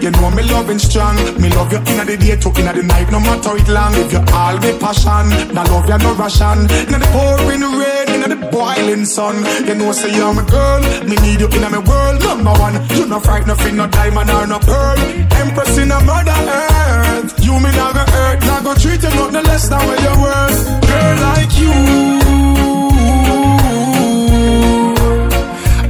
You 0.05 0.11
know 0.11 0.31
me 0.33 0.43
loving 0.43 0.79
strong. 0.79 1.17
Me 1.41 1.49
love 1.57 1.73
you 1.73 1.79
inna 1.79 2.05
the 2.05 2.19
day 2.21 2.37
to 2.37 2.49
inna 2.61 2.77
the 2.77 2.83
night, 2.83 3.11
no 3.11 3.21
matter 3.21 3.57
it 3.57 3.69
long. 3.73 3.95
If 3.97 4.13
you 4.13 4.21
all 4.37 4.61
be 4.61 4.77
passion, 4.77 5.33
na 5.57 5.65
love 5.65 5.89
you 5.89 5.97
no 5.97 6.13
ration. 6.13 6.69
Inna 6.69 7.01
the 7.01 7.09
pouring 7.09 7.65
rain, 7.65 8.13
inna 8.13 8.29
the 8.29 8.37
boiling 8.53 9.07
sun. 9.07 9.41
You 9.65 9.75
know 9.75 9.93
say 9.93 10.13
you're 10.15 10.35
my 10.35 10.45
girl. 10.45 10.85
Me 11.09 11.17
need 11.25 11.41
you 11.41 11.49
inna 11.49 11.71
my 11.73 11.81
world, 11.81 12.21
number 12.21 12.53
one. 12.53 12.77
You 12.93 13.09
no 13.09 13.19
fright, 13.19 13.47
nothing, 13.47 13.77
no 13.77 13.87
diamond 13.87 14.29
or 14.29 14.47
no 14.47 14.59
pearl. 14.59 14.99
Empress 15.41 15.79
in 15.79 15.91
a 15.91 15.99
mother 16.05 16.37
earth. 16.37 17.41
You 17.41 17.57
me 17.57 17.73
go 17.73 17.89
hurt, 17.97 18.45
not 18.45 18.61
go 18.63 18.75
treat 18.75 19.01
you 19.01 19.09
nothing 19.09 19.41
less 19.49 19.71
than 19.73 19.81
what 19.89 19.99
you're 20.05 20.21
worth. 20.21 20.61
Girl 20.85 21.17
like 21.33 21.53
you. 21.57 21.73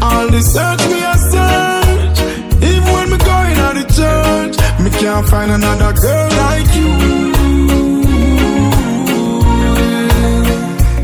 All 0.07 0.31
the 0.31 0.41
search 0.41 0.87
me 0.87 1.04
going 3.97 4.07
out 4.07 4.49
of 4.49 4.57
church, 4.57 4.81
me 4.81 4.91
can't 4.91 5.29
find 5.29 5.51
another 5.51 5.93
girl 6.01 6.29
like 6.31 6.75
you. 6.75 6.93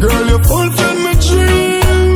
Girl, 0.01 0.27
you 0.27 0.39
fulfill 0.39 0.97
my 1.05 1.15
dream, 1.21 2.15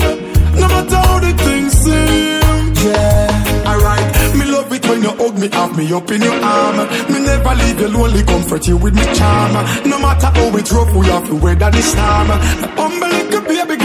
no 0.60 0.68
matter 0.68 0.96
how 0.96 1.18
the 1.20 1.32
things 1.44 1.72
seem. 1.72 2.72
Yeah, 2.84 3.66
alright. 3.66 4.36
Me 4.36 4.44
love 4.46 4.72
it 4.72 4.86
when 4.86 5.02
you 5.02 5.10
hug 5.10 5.38
me, 5.38 5.48
have 5.48 5.76
me 5.76 5.92
up 5.92 6.10
in 6.10 6.22
your 6.22 6.42
arm. 6.42 6.76
Me 7.12 7.20
never 7.20 7.54
leave 7.54 7.80
you 7.80 7.88
lonely, 7.88 8.22
comfort 8.22 8.66
you 8.66 8.76
with 8.76 8.94
me 8.94 9.04
charm. 9.14 9.52
No 9.88 9.98
matter 9.98 10.26
how 10.26 10.56
it 10.56 10.70
rough, 10.72 10.94
we 10.94 11.06
have 11.06 11.26
to 11.26 11.34
weather 11.36 11.70
the 11.70 11.82
storm. 11.82 12.30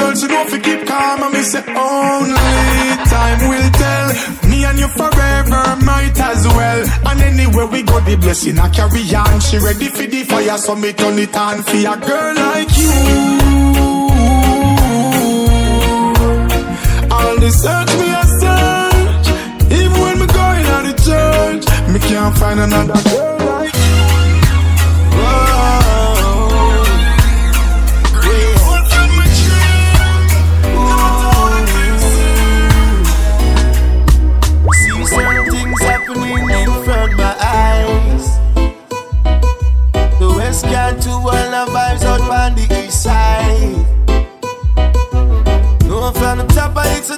Girl, 0.09 0.15
she 0.19 0.27
know 0.27 0.43
you 0.47 0.59
keep 0.59 0.87
calm. 0.87 1.23
And 1.23 1.33
me 1.33 1.41
say 1.41 1.59
only 1.59 2.89
time 3.09 3.39
will 3.49 3.69
tell. 3.71 4.07
Me 4.49 4.65
and 4.65 4.79
you 4.79 4.87
forever 4.87 5.63
might 5.85 6.19
as 6.19 6.47
well. 6.47 6.87
And 7.07 7.21
anywhere 7.21 7.67
we 7.67 7.83
go, 7.83 7.99
the 8.01 8.15
blessing 8.17 8.59
I 8.59 8.69
carry 8.69 9.03
on. 9.15 9.39
She 9.41 9.57
ready 9.57 9.87
for 9.87 10.05
the 10.05 10.23
fire, 10.23 10.57
so 10.57 10.75
me 10.75 10.93
turn 10.93 11.19
it 11.19 11.35
on 11.35 11.63
for 11.63 11.77
a 11.77 11.95
girl 12.07 12.35
like 12.35 12.77
you. 12.77 12.91
All 17.11 17.35
the 17.39 17.51
search 17.51 17.91
me 17.99 18.09
a 18.09 18.23
search, 18.39 19.27
even 19.71 20.01
when 20.01 20.19
me 20.19 20.27
going 20.27 20.65
out 20.75 20.85
of 20.85 20.97
church, 21.05 21.65
me 21.91 21.99
can't 21.99 22.37
find 22.37 22.59
another 22.59 23.01
girl 23.09 23.28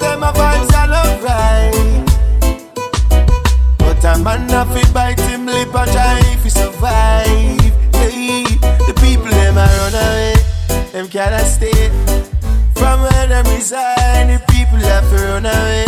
them, 0.02 0.20
my 0.20 0.32
vibes 0.34 0.74
are 0.74 0.91
alright. 1.02 2.06
But 3.78 4.04
a 4.04 4.18
man 4.24 4.49
have 4.49 4.74
to 4.74 4.93
bite 4.93 5.20
him 5.20 5.45
lip 5.45 5.74
and 5.74 5.91
try 5.91 6.20
if 6.34 6.43
he 6.43 6.49
survive. 6.49 7.28
Hey, 7.93 8.43
the 8.88 8.93
people 8.99 9.30
them 9.30 9.58
a 9.58 9.66
run 9.80 9.95
away, 9.95 10.36
them 10.91 11.08
cannot 11.08 11.45
stay. 11.45 11.89
From 12.76 13.02
where 13.02 13.28
them 13.28 13.45
reside, 13.45 14.28
the 14.28 14.39
people 14.52 14.80
have 14.80 15.08
to 15.10 15.16
run 15.16 15.45
away, 15.45 15.86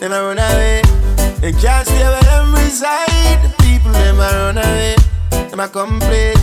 them 0.00 0.12
a 0.12 0.20
run 0.22 0.38
away. 0.38 0.82
They 1.40 1.52
can't 1.52 1.86
stay 1.86 2.02
where 2.02 2.22
them 2.22 2.54
reside, 2.54 3.38
the 3.44 3.50
people 3.62 3.92
them 3.92 4.18
a 4.18 4.28
run 4.40 4.58
away, 4.58 4.96
them 5.30 5.60
a 5.60 5.68
complain. 5.68 6.36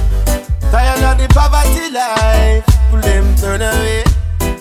Tired 0.71 1.03
of 1.03 1.17
the 1.17 1.27
poverty 1.33 1.89
life, 1.91 2.65
people 2.65 3.01
them 3.01 3.35
turn 3.37 3.61
away, 3.61 4.03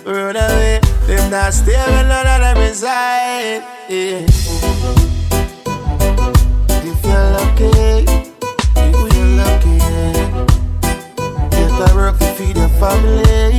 run 0.07 0.37
away. 0.37 0.81
Them 1.07 1.31
not 1.31 1.53
stay 1.53 1.73
where 1.73 2.07
none 2.07 2.27
of 2.27 2.41
them 2.41 2.59
reside. 2.59 3.63
Yeah. 3.89 4.27
If 6.89 7.05
you're 7.05 7.31
lucky, 7.37 7.71
if 8.77 9.15
you're 9.15 9.31
lucky, 9.41 9.79
get 11.51 11.91
a 11.91 11.95
work 11.95 12.19
to 12.19 12.27
feed 12.35 12.57
your 12.57 12.69
family, 12.81 13.59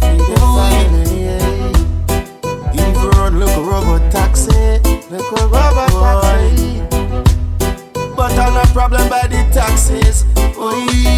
feed 0.00 0.28
your 0.28 0.46
family. 0.56 1.24
Yeah. 1.24 1.72
If 2.74 3.16
run, 3.16 3.38
look 3.38 3.56
a 3.56 3.60
robot 3.60 4.12
taxi, 4.12 4.78
look 5.10 5.32
a 5.32 5.46
robot 5.46 5.90
taxi. 5.90 6.70
But 8.16 8.32
I'm 8.32 8.52
not 8.54 8.68
problem 8.68 9.08
by 9.08 9.26
the 9.26 9.48
taxes. 9.52 10.24
Oh, 10.36 10.74
Oi. 10.74 11.00
The 11.04 11.09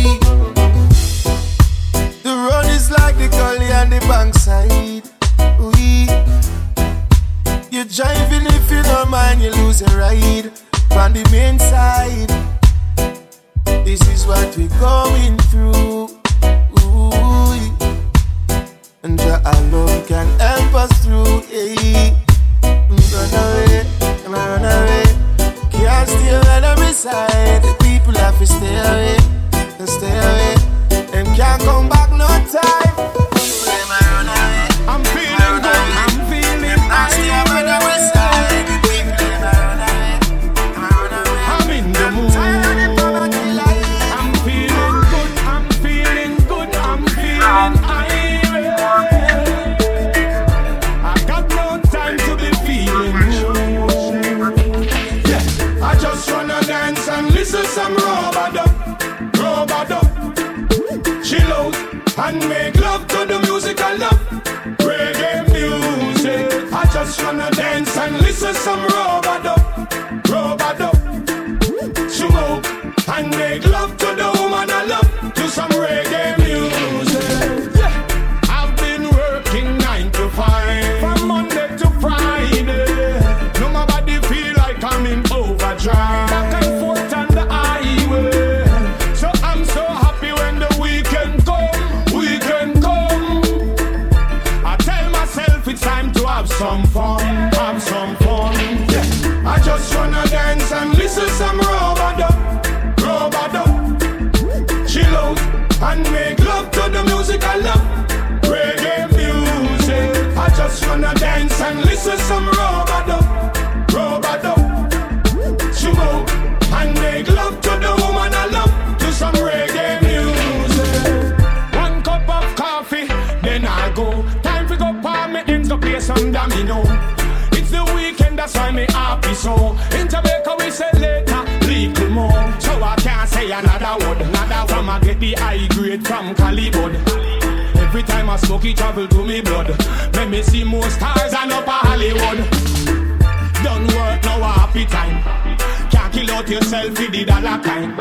yourself 146.52 146.98
with 146.98 147.12
the 147.12 147.24
dollar 147.24 147.58
kind. 147.62 147.98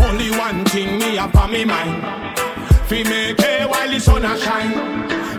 Only 0.00 0.30
one 0.30 0.64
thing 0.64 0.98
me 0.98 1.18
up 1.18 1.34
on 1.34 1.52
me 1.52 1.64
mind. 1.66 2.02
Fi 2.88 3.02
make 3.04 3.38
hay 3.40 3.66
while 3.66 3.90
the 3.90 4.00
sun 4.00 4.24
a 4.24 4.38
shine. 4.38 4.72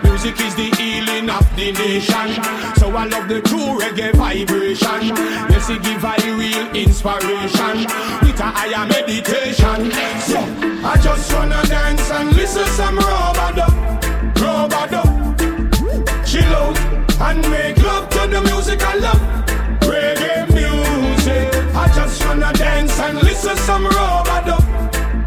Music 0.04 0.40
is 0.40 0.54
the 0.56 0.70
healing 0.78 1.28
of 1.30 1.46
the 1.56 1.72
nation. 1.72 2.30
So 2.78 2.96
I 2.96 3.06
love 3.06 3.28
the 3.28 3.42
true 3.42 3.80
reggae 3.82 4.14
vibration. 4.14 5.02
Yes, 5.50 5.70
it 5.72 5.82
give 5.82 6.06
I 6.06 6.18
real 6.38 6.68
inspiration. 6.76 7.78
With 8.22 8.40
a 8.40 8.50
higher 8.58 8.86
meditation. 8.88 9.92
So 10.30 10.40
I 10.92 10.98
just 11.02 11.34
wanna 11.34 11.64
dance 11.66 12.12
and 12.12 12.32
listen 12.36 12.68
some 12.78 12.98
rub-a-dub, 12.98 13.74
rub-a-dub. 14.40 15.10
Chill 16.28 16.54
out 16.62 16.78
and 17.28 17.42
make 17.50 17.82
love 17.82 18.08
to 18.10 18.28
the 18.28 18.42
music 18.42 18.82
I 18.84 18.96
love. 18.98 19.55
Dance 22.96 23.10
and 23.10 23.24
listen 23.24 23.58
some 23.58 23.86
rub-a-dub, 23.86 24.64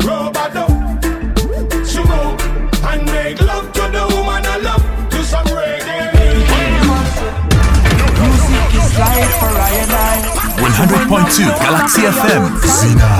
rub-a-dub. 0.03 0.71
Smoke 1.85 2.41
and 2.85 3.05
make 3.07 3.41
love 3.43 3.73
to 3.73 3.83
the 3.93 4.07
woman 4.15 4.47
I 4.47 4.57
love. 4.59 4.83
To 5.11 5.23
some 5.23 5.47
reggae 5.47 6.13
Music 8.21 8.75
is 8.75 8.99
life 8.99 9.35
for 9.41 9.53
I 9.53 9.71
and 9.83 9.93
I. 9.93 10.17
100.2 10.59 11.45
Galaxy 11.61 12.03
FM. 12.03 12.43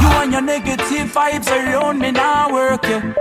You 0.03 0.09
and 0.23 0.33
your 0.33 0.43
negative 0.43 1.13
vibes 1.13 1.49
around 1.51 1.99
me 1.99 2.13
now 2.13 2.53
work 2.53 2.85
yeah. 2.85 3.15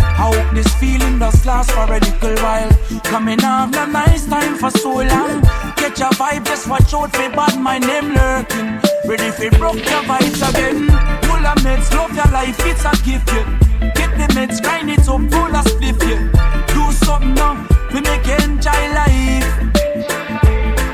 I 0.00 0.32
hope 0.32 0.54
this 0.54 0.72
feeling 0.74 1.18
does 1.18 1.44
last 1.46 1.70
for 1.70 1.84
a 1.84 1.98
little 1.98 2.36
while. 2.42 2.70
Coming 3.04 3.42
off 3.42 3.72
the 3.72 3.86
nice 3.86 4.26
time 4.26 4.56
for 4.56 4.70
so 4.70 4.96
long. 4.96 5.63
Get 5.84 5.98
your 5.98 6.08
vibe, 6.12 6.46
just 6.46 6.66
watch 6.66 6.94
out 6.94 7.14
for 7.14 7.28
bad 7.36 7.60
my 7.60 7.76
name 7.76 8.14
lurking. 8.14 8.80
Ready 9.04 9.30
for 9.30 9.50
broke 9.58 9.84
your 9.84 10.02
vibes 10.08 10.40
again. 10.48 10.88
Full 11.28 11.46
of 11.46 11.58
meds, 11.58 11.92
love 11.92 12.14
your 12.16 12.24
life, 12.32 12.56
it's 12.60 12.86
a 12.86 12.92
gift. 13.04 13.28
Yeah. 13.28 13.92
Get 13.92 14.16
the 14.16 14.26
meds, 14.32 14.62
grind 14.62 14.88
it 14.88 15.00
up, 15.00 15.20
full 15.30 15.54
of 15.54 15.64
spliff. 15.66 16.00
Yeah. 16.08 16.24
Do 16.72 16.90
something 17.04 17.34
now, 17.34 17.68
we 17.92 18.00
make 18.00 18.26
enjoy 18.26 18.82
life. 18.96 19.44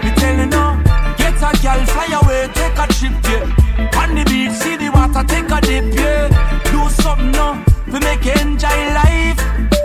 Me 0.03 0.11
tell 0.19 0.37
you 0.37 0.47
now, 0.47 0.83
get 1.17 1.39
a 1.39 1.51
girl, 1.63 1.87
fly 1.87 2.11
away, 2.21 2.51
take 2.53 2.77
a 2.77 2.87
trip, 2.91 3.15
yeah. 3.31 4.03
On 4.03 4.17
the 4.17 4.25
beach, 4.27 4.59
see 4.59 4.75
the 4.75 4.91
water, 4.91 5.23
take 5.23 5.53
a 5.53 5.61
dip, 5.61 5.95
yeah. 5.95 6.27
Do 6.65 6.89
something 7.01 7.31
now, 7.31 7.65
we 7.87 8.01
make 8.01 8.27
enjoy 8.27 8.81
life 8.99 9.39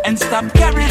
and 0.04 0.18
stop 0.18 0.52
carry 0.56 0.85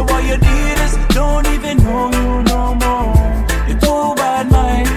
so 0.00 0.06
what 0.14 0.24
you 0.24 0.38
did 0.38 0.78
is 0.86 0.96
don't 1.08 1.46
even 1.48 1.76
know 1.84 2.10
you 2.16 2.42
no 2.44 2.74
more. 2.82 3.12
You're 3.68 3.80
too 3.84 4.14
bad, 4.16 4.50
mind. 4.50 4.88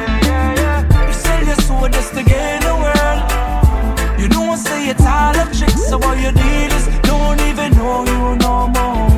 You 1.08 1.14
sell 1.14 1.44
your 1.44 1.60
soul 1.68 1.90
just 1.90 2.14
to 2.16 2.24
gain 2.24 2.62
the 2.68 2.74
world. 2.84 3.22
You 4.18 4.30
know, 4.30 4.56
say 4.56 4.88
it's 4.88 5.06
all 5.06 5.36
a 5.36 5.46
trick, 5.58 5.76
so 5.90 5.98
what 5.98 6.18
you 6.24 6.32
did 6.32 6.72
is 6.72 6.86
don't 7.02 7.42
even 7.50 7.74
know 7.74 8.06
you 8.12 8.22
no 8.48 8.56
more. 8.76 9.10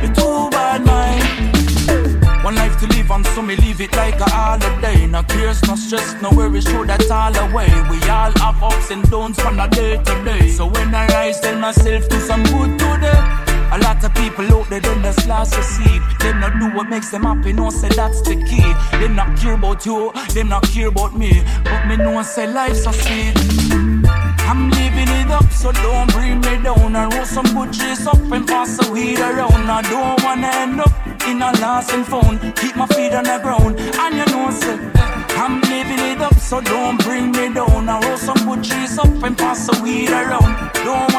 You're 0.00 0.14
too 0.14 0.48
bad, 0.56 0.80
mind. 0.90 2.42
One 2.42 2.54
life 2.54 2.78
to 2.80 2.86
live 2.86 3.10
and 3.10 3.26
so 3.26 3.42
me 3.42 3.56
live 3.56 3.82
it 3.82 3.92
like 3.92 4.18
a 4.20 4.30
holiday. 4.30 5.06
No 5.06 5.22
cares, 5.24 5.62
no 5.68 5.76
stress, 5.76 6.16
no 6.22 6.30
worries, 6.30 6.64
show 6.64 6.86
that 6.86 7.10
all 7.10 7.36
away. 7.44 7.68
We 7.90 7.98
all 8.08 8.32
have 8.40 8.62
ups 8.62 8.90
and 8.90 9.02
downs 9.10 9.38
from 9.38 9.60
a 9.60 9.68
day 9.68 10.02
to 10.02 10.24
day. 10.24 10.48
So 10.48 10.64
when 10.64 10.94
I 10.94 11.06
rise, 11.08 11.40
tell 11.40 11.58
myself 11.58 12.08
do 12.08 12.18
some 12.20 12.44
good 12.44 12.78
today. 12.78 13.53
A 13.74 13.78
lot 13.78 14.04
of 14.04 14.14
people 14.14 14.44
out 14.54 14.70
there 14.70 14.78
them 14.78 15.02
just 15.02 15.26
lost 15.26 15.54
sleep. 15.54 16.00
Them 16.20 16.38
not 16.38 16.60
do 16.60 16.76
what 16.76 16.88
makes 16.88 17.10
them 17.10 17.24
happy, 17.24 17.52
no 17.52 17.70
say 17.70 17.88
that's 17.88 18.22
the 18.22 18.36
key. 18.36 18.62
Them 19.00 19.16
not 19.16 19.36
care 19.36 19.54
about 19.54 19.84
you, 19.84 20.12
them 20.32 20.50
not 20.50 20.62
care 20.62 20.86
about 20.86 21.18
me. 21.18 21.42
But 21.64 21.84
me 21.88 21.96
know 21.96 22.22
say 22.22 22.46
life's 22.46 22.84
so 22.84 22.92
sweet. 22.92 23.34
I'm 24.46 24.70
living 24.70 25.08
it 25.18 25.28
up, 25.28 25.50
so 25.50 25.72
don't 25.72 26.08
bring 26.12 26.38
me 26.38 26.62
down. 26.62 26.94
I 26.94 27.08
roll 27.08 27.24
some 27.24 27.46
good 27.46 27.72
trees 27.72 28.06
up 28.06 28.20
and 28.30 28.46
pass 28.46 28.76
the 28.76 28.92
weed 28.92 29.18
around. 29.18 29.68
I 29.68 29.82
don't 29.82 30.22
wanna 30.22 30.50
end 30.54 30.80
up 30.80 30.92
in 31.26 31.42
a 31.42 31.50
lost 31.60 31.92
and 31.92 32.06
found. 32.06 32.38
Keep 32.54 32.76
my 32.76 32.86
feet 32.86 33.12
on 33.12 33.24
the 33.24 33.40
ground, 33.42 33.80
and 33.80 34.14
you 34.14 34.26
know, 34.26 34.50
say, 34.52 34.78
eh, 34.78 35.40
I'm 35.42 35.60
living 35.62 35.98
it 36.12 36.20
up, 36.20 36.34
so 36.34 36.60
don't 36.60 37.02
bring 37.02 37.32
me 37.32 37.52
down. 37.52 37.88
I 37.88 37.98
roll 38.06 38.18
some 38.18 38.38
good 38.46 38.62
trees 38.62 38.98
up 38.98 39.10
and 39.24 39.36
pass 39.36 39.66
the 39.66 39.82
weed 39.82 40.10
around. 40.10 40.70
Don't 40.84 41.13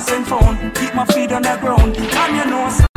found. 0.00 0.74
Keep 0.74 0.94
my 0.94 1.04
feet 1.06 1.32
on 1.32 1.42
the 1.42 1.56
ground, 1.60 1.96
and 1.96 2.36
you 2.36 2.50
know, 2.50 2.91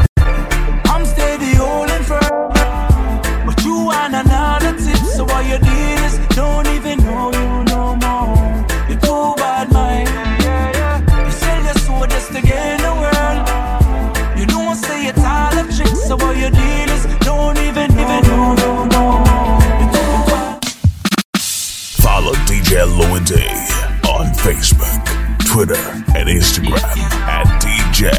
Twitter, 25.55 25.75
and 26.13 26.27
Instagram 26.27 26.83
at 27.27 27.45
DJ 27.61 28.11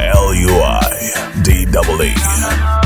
L-U-I-D-E-E. 0.00 2.83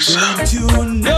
action. 0.00 1.17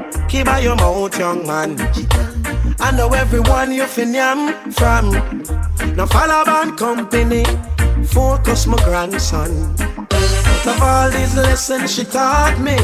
Keep 0.31 0.45
by 0.45 0.59
your 0.59 0.77
mouth, 0.77 1.19
young 1.19 1.45
man. 1.45 1.75
I 2.79 2.91
know 2.95 3.09
everyone 3.09 3.73
you 3.73 3.85
fin 3.85 4.13
yam 4.13 4.71
from. 4.71 5.11
Now 5.97 6.05
follow 6.05 6.45
band 6.45 6.77
company, 6.77 7.43
focus 8.05 8.65
my 8.65 8.77
grandson. 8.85 9.51
Of 10.65 10.81
all 10.81 11.11
these 11.11 11.35
lessons 11.35 11.93
she 11.93 12.05
taught 12.05 12.57
me, 12.61 12.77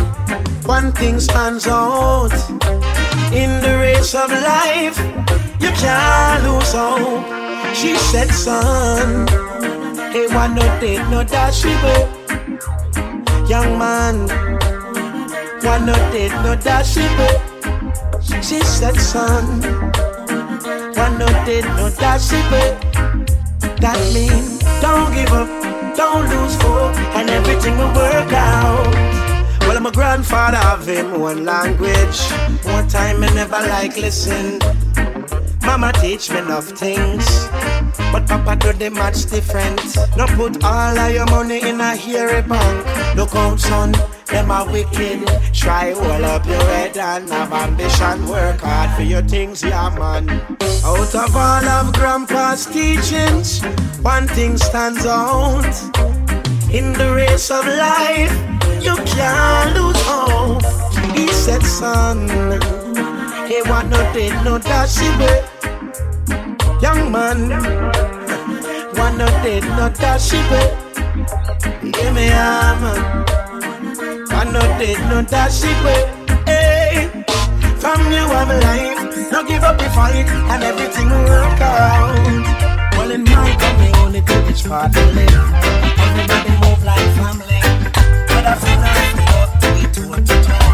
one 0.68 0.91
thing 0.91 1.22
stands 1.22 1.68
out. 1.68 2.36
In 3.32 3.62
the 3.62 3.78
race 3.80 4.14
of 4.14 4.30
life, 4.30 5.00
you 5.62 5.72
can't 5.72 6.43
lose 6.43 6.74
hope. 6.74 7.24
She 7.74 7.95
said, 7.95 8.30
son, 8.30 9.26
hey, 10.12 10.28
why 10.28 10.48
no 10.54 10.64
date, 10.82 11.08
no 11.10 11.24
dashable. 11.24 12.10
Young 13.48 13.80
man, 13.80 14.28
why 15.62 15.78
no 15.80 15.93
date, 16.12 16.36
no 16.43 16.58
dashable. 16.58 17.37
She 18.48 18.62
said, 18.62 18.95
son, 18.95 19.62
why 20.95 21.10
no 21.20 21.28
date, 21.43 21.66
no 21.76 21.89
dashable. 22.00 22.80
That 23.82 24.00
mean 24.14 24.58
don't 24.80 25.14
give 25.14 25.34
up, 25.34 25.50
don't 25.98 26.24
lose 26.30 26.56
hope, 26.62 26.95
and 27.18 27.30
everything 27.30 27.78
will 27.78 27.93
work 27.93 28.32
out. 28.32 28.88
Well, 29.68 29.76
I'm 29.76 29.86
a 29.86 29.91
grandfather 29.91 30.60
of 30.60 30.88
him 30.88 31.20
one 31.20 31.43
language. 31.43 32.20
one 32.64 32.88
time 32.88 33.22
I 33.22 33.34
never 33.36 33.60
like 33.68 33.98
listen. 33.98 34.60
Mama 35.64 35.91
teach 36.00 36.32
me 36.32 36.38
enough 36.38 36.70
things. 36.70 37.50
But 38.14 38.28
Papa 38.28 38.56
do 38.56 38.72
the 38.72 38.89
much 38.89 39.26
different. 39.26 39.82
No 40.16 40.26
put 40.26 40.64
all 40.64 40.98
of 40.98 41.14
your 41.14 41.26
money 41.26 41.68
in 41.68 41.82
a 41.82 41.98
hairy 41.98 42.43
bank. 42.43 43.18
Look 43.18 43.36
out, 43.36 43.60
son, 43.60 43.93
them 44.28 44.51
are 44.51 44.69
wicked. 44.71 45.28
Try 45.53 45.93
hold 45.93 46.23
up 46.23 46.45
your 46.45 46.61
head 46.61 46.97
and 46.97 47.30
have 47.30 47.53
ambition. 47.53 48.28
Work 48.28 48.61
hard 48.61 48.95
for 48.95 49.03
your 49.03 49.21
things, 49.21 49.63
yeah, 49.63 49.89
man. 49.97 50.30
Out 50.84 51.15
of 51.15 51.36
all 51.36 51.65
of 51.65 51.93
Grandpa's 51.93 52.65
teachings, 52.65 53.61
one 54.01 54.28
thing 54.28 54.57
stands 54.57 55.05
out. 55.05 55.75
In 56.71 56.93
the 56.93 57.13
race 57.15 57.49
of 57.49 57.65
life, 57.65 58.36
you 58.82 58.95
can't 59.05 59.75
lose 59.75 60.01
hope. 60.01 60.63
He 61.15 61.28
said, 61.30 61.63
son, 61.63 62.28
he 63.47 63.61
want 63.69 63.89
no 63.89 64.01
date, 64.13 64.36
no 64.43 64.57
dashy 64.57 65.09
way. 65.17 65.43
Young 66.82 67.11
man, 67.11 67.49
want 68.97 69.17
no 69.17 69.28
date, 69.43 69.63
no 69.63 69.89
dashy 69.89 70.38
way. 70.51 70.88
Give 71.91 72.13
me 72.13 72.28
a 72.28 72.75
man, 72.82 73.47
want 74.38 74.54
no 74.54 74.62
date, 74.78 75.00
no 75.10 75.22
dashy 75.24 75.74
way. 75.84 76.04
Hey, 76.46 77.10
from 77.82 78.00
you 78.12 78.24
I'm 78.40 78.50
life, 78.68 79.32
no 79.32 79.44
give 79.44 79.64
up 79.64 79.78
the 79.78 79.90
fight, 79.90 80.30
and 80.52 80.64
everything 80.64 81.10
will 81.10 81.24
work 81.24 81.62
out. 81.62 82.14
Well, 82.98 83.12
in 83.12 83.24
my 83.24 83.50
community, 83.64 84.36
which 84.48 84.64
part 84.66 84.94
to 84.94 85.06
live, 85.18 85.48
everybody 86.06 86.54
move 86.64 86.84
like 86.84 87.10
family. 87.18 87.62
But 88.30 88.46
I 88.52 88.56
feel 88.62 88.80
like 88.86 89.14
we 89.18 89.24
ought 89.38 89.52
to 89.62 89.68
be 89.76 89.84
two 89.96 90.10
to 90.28 90.44
two. 90.46 90.66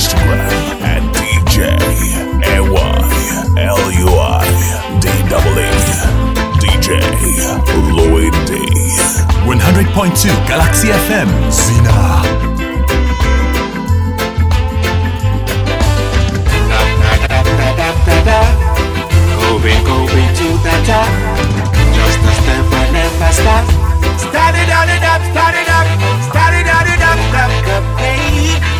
Instagram 0.00 0.80
at 0.80 1.04
DJ 1.12 1.76
DJ 6.56 7.04
Louis 7.92 8.32
D 8.48 8.56
100.2 9.44 10.48
Galaxy 10.48 10.88
FM 10.88 11.28
Zina 11.52 11.92
Going, 19.36 19.84
going 19.84 20.32
to 20.40 20.48
the 20.64 20.74
top. 20.88 21.10
Just 21.92 22.20
a 22.24 22.32
step 22.40 22.72
and 22.72 22.92
never 22.94 23.32
stop. 23.36 23.64
Start 24.16 24.54
it 24.56 24.70
on 24.72 24.88
it 24.88 25.04
up, 25.04 25.20
start 25.32 25.54
it 25.54 25.68
up, 25.68 25.86
start 26.24 26.54
it 26.54 26.66
on 26.66 26.86
it 26.88 27.02
up, 27.02 27.20
up, 27.34 27.52
up, 27.68 28.00
hey. 28.00 28.79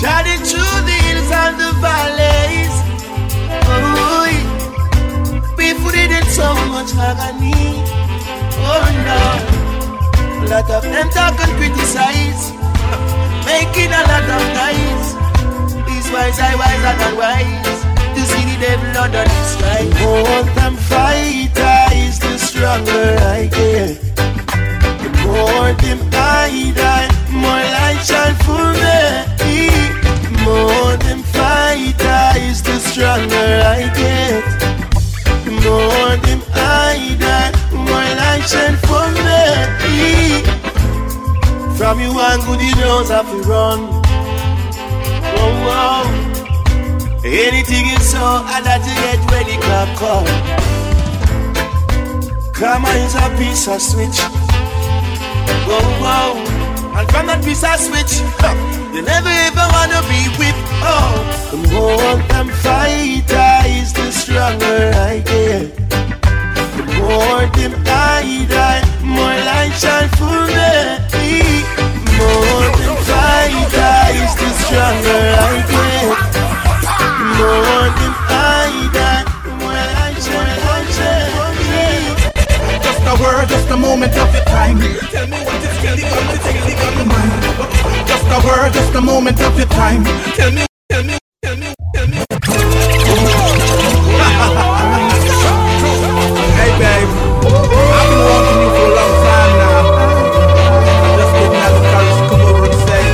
Shining 0.00 0.40
through 0.48 0.80
the 0.88 0.96
hills 1.04 1.30
and 1.30 1.60
the 1.60 1.70
valleys. 1.76 2.74
Oh, 3.68 4.24
it 5.92 6.10
in 6.10 6.24
so 6.32 6.54
much 6.72 6.96
agony. 6.96 7.84
Oh 8.64 8.86
no, 9.04 9.20
a 10.40 10.44
lot 10.48 10.70
of 10.70 10.82
them 10.88 11.10
talk 11.10 11.36
and 11.44 11.52
criticize, 11.60 12.48
making 13.44 13.92
a 13.92 14.02
lot 14.08 14.24
of 14.24 14.42
noise. 14.56 15.08
These 15.84 16.08
wise, 16.08 16.40
I 16.40 16.56
wiser 16.56 16.94
than 16.96 17.14
wise. 17.20 17.80
To 18.16 18.22
see 18.24 18.44
the 18.48 18.56
devil 18.56 19.04
under 19.04 19.28
sky. 19.52 19.84
The 19.84 20.00
more 20.00 20.44
them 20.56 20.76
fight, 20.76 21.52
I 21.54 22.08
the 22.24 22.38
stronger 22.38 23.20
I 23.36 23.48
get. 23.52 24.00
The 24.16 25.10
more 25.28 25.72
them 25.84 26.00
I 26.14 26.40
more 27.30 27.62
light 27.76 28.00
shine 28.02 28.34
for 28.46 28.72
me. 28.80 29.29
The 30.24 30.30
more 30.44 30.96
them 30.96 31.22
fight, 31.22 32.00
I 32.00 32.38
the 32.62 32.78
stronger 32.78 33.50
I 33.76 33.80
get. 34.00 34.44
The 35.44 35.52
more 35.64 36.16
hide, 36.52 37.22
I 37.22 37.52
more 37.72 38.10
light 38.20 38.44
shine 38.48 38.78
for 38.86 39.06
me. 39.16 40.42
From 41.76 41.96
you 42.00 42.12
and 42.18 42.42
good 42.44 42.60
you 42.60 42.74
knows 42.76 43.08
have 43.08 43.28
to 43.30 43.38
run. 43.48 43.80
Whoa, 45.34 45.50
whoa. 45.66 46.04
Anything 47.24 47.86
is 47.96 48.10
so 48.10 48.18
hard 48.18 48.64
that 48.64 48.80
you 48.86 48.94
get 49.04 49.20
ready, 49.32 49.56
clap 49.64 49.90
come. 49.98 50.26
Karma 52.52 52.90
is 53.04 53.14
a 53.14 53.28
piece 53.38 53.68
of 53.68 53.80
switch. 53.80 54.20
Whoa, 55.66 55.80
whoa. 56.02 56.49
And 57.00 57.08
from 57.08 57.26
that 57.32 57.40
piece 57.42 57.64
of 57.64 57.80
switch, 57.80 58.20
huh, 58.44 58.52
you 58.92 59.00
never 59.00 59.32
ever 59.48 59.64
wanna 59.72 60.04
be 60.04 60.20
whipped. 60.36 60.60
Oh, 60.84 61.16
the 61.48 61.56
more 61.72 62.20
them 62.28 62.52
fight, 62.60 63.24
is 63.72 63.96
the 63.96 64.12
stronger 64.12 64.92
I 65.08 65.24
get. 65.24 65.72
The 66.76 66.84
more 67.00 67.48
them 67.56 67.72
I 67.88 68.20
more 69.00 69.32
light 69.48 69.72
shine 69.80 70.12
for 70.20 70.44
me. 70.52 71.64
More 72.20 72.68
them 72.68 72.96
fight, 73.08 73.64
die 73.72 74.20
is 74.20 74.34
the 74.36 74.50
stronger 74.60 75.24
I 75.40 75.56
get. 75.72 76.20
The 76.84 77.24
more 77.40 77.88
them 77.96 78.19
word, 83.20 83.48
just 83.48 83.68
a 83.70 83.76
moment 83.76 84.16
of 84.16 84.32
your 84.34 84.44
time. 84.44 84.80
Tell 85.12 85.26
me 85.28 85.38
what 85.44 85.60
is 85.60 85.76
really 85.84 86.02
gonna 86.02 86.36
really 86.40 86.74
gonna 86.80 87.04
mind. 87.04 88.08
Just 88.08 88.26
a 88.26 88.38
word, 88.46 88.72
just 88.72 88.94
a 88.94 89.00
moment 89.00 89.40
of 89.40 89.56
your 89.56 89.68
time. 89.68 90.04
Tell 90.34 90.50
me, 90.50 90.64
tell 90.88 91.04
me, 91.04 91.18
tell 91.42 91.56
me, 91.56 91.74
tell 91.94 92.06
me. 92.08 92.18
hey 96.56 96.70
babe, 96.80 97.10
I've 97.96 98.08
been 98.10 98.22
wanting 98.28 98.58
you 98.64 98.70
for 98.76 98.86
a 98.88 98.96
long 98.98 99.14
time 99.28 99.52
now. 99.60 99.82
Just 101.20 101.32
didn't 101.36 101.60
have 101.60 101.74
the 101.76 101.82
courage 101.92 102.16
to 102.16 102.24
come 102.30 102.42
over 102.48 102.64
and 102.64 102.78
say. 102.88 103.04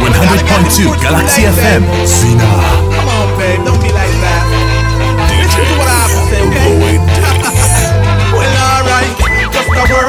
100.2 0.00 1.02
Galaxy 1.02 1.42
FM 1.42 1.82
Zina 2.06 3.03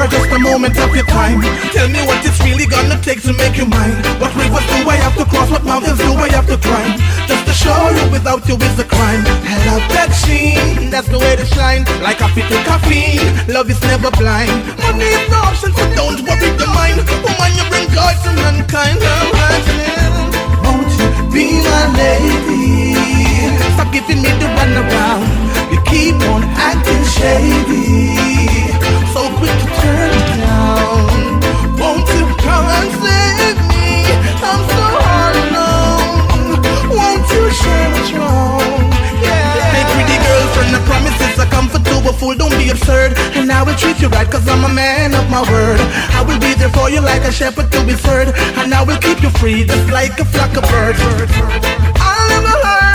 Just 0.06 0.22
a 0.22 0.22
just 0.22 0.38
a 0.38 0.38
moment 0.38 0.78
of 0.78 0.94
your 0.94 1.04
time. 1.06 1.42
Tell 1.74 1.88
me 1.88 1.98
what 2.06 2.22
it's 2.22 2.38
really 2.46 2.66
gonna 2.66 2.94
take 3.02 3.22
to 3.22 3.32
make 3.32 3.58
you 3.58 3.66
mine. 3.66 3.90
What 4.22 4.30
rivers 4.38 4.62
do 4.70 4.86
I 4.86 4.94
have 5.02 5.16
to 5.18 5.24
cross? 5.24 5.50
What 5.50 5.64
mountains 5.64 5.98
do 5.98 6.14
I 6.14 6.30
have 6.30 6.46
to 6.46 6.56
climb? 6.56 6.94
Just 7.26 7.42
to 7.46 7.52
show 7.52 7.90
you 7.90 8.06
without 8.14 8.46
you 8.46 8.54
is 8.54 8.78
a 8.78 8.84
crime. 8.84 9.26
Hello, 9.42 9.82
Sheen, 10.22 10.90
that's 10.90 11.08
the 11.08 11.18
way 11.18 11.34
to 11.34 11.44
shine. 11.44 11.82
Like 12.06 12.20
a 12.20 12.28
fit 12.30 12.46
to 12.46 12.58
caffeine, 12.62 13.34
love 13.50 13.68
is 13.68 13.82
never 13.82 14.12
blind. 14.12 14.54
Money 14.78 15.10
is 15.10 15.26
no 15.28 15.42
option, 15.42 15.74
so 15.74 15.82
don't 15.98 16.22
worry 16.22 16.54
your 16.54 16.70
mind. 16.70 17.02
Woman, 17.26 17.50
you 17.58 17.64
bring 17.66 17.90
joy 17.90 18.14
to 18.22 18.30
mankind. 18.46 19.02
I'm 19.02 19.34
won't 20.62 20.86
you 21.02 21.08
be 21.34 21.58
my 21.66 21.82
lady? 21.98 22.94
Stop 23.74 23.90
giving 23.90 24.22
me 24.22 24.30
the 24.38 24.46
runaround. 24.54 25.46
lady. 27.26 27.66
So 27.66 27.74
quick 27.96 28.14
to 28.14 28.45
turn 28.45 28.45
don't 42.34 42.56
be 42.58 42.70
absurd. 42.70 43.16
And 43.36 43.50
I 43.50 43.62
will 43.62 43.74
treat 43.74 44.00
you 44.00 44.08
right, 44.08 44.28
cause 44.30 44.46
I'm 44.48 44.64
a 44.64 44.72
man 44.72 45.14
of 45.14 45.28
my 45.30 45.42
word. 45.42 45.80
I 46.12 46.24
will 46.26 46.40
be 46.40 46.54
there 46.54 46.70
for 46.70 46.90
you 46.90 47.00
like 47.00 47.22
a 47.22 47.32
shepherd 47.32 47.70
to 47.72 47.80
his 47.84 48.02
herd. 48.04 48.28
And 48.56 48.72
I 48.74 48.82
will 48.82 48.98
keep 48.98 49.22
you 49.22 49.30
free, 49.30 49.64
just 49.64 49.90
like 49.90 50.18
a 50.18 50.24
flock 50.24 50.56
of 50.56 50.64
birds. 50.70 50.98
I'll 52.00 52.28
never 52.28 52.48
hurt 52.48 52.85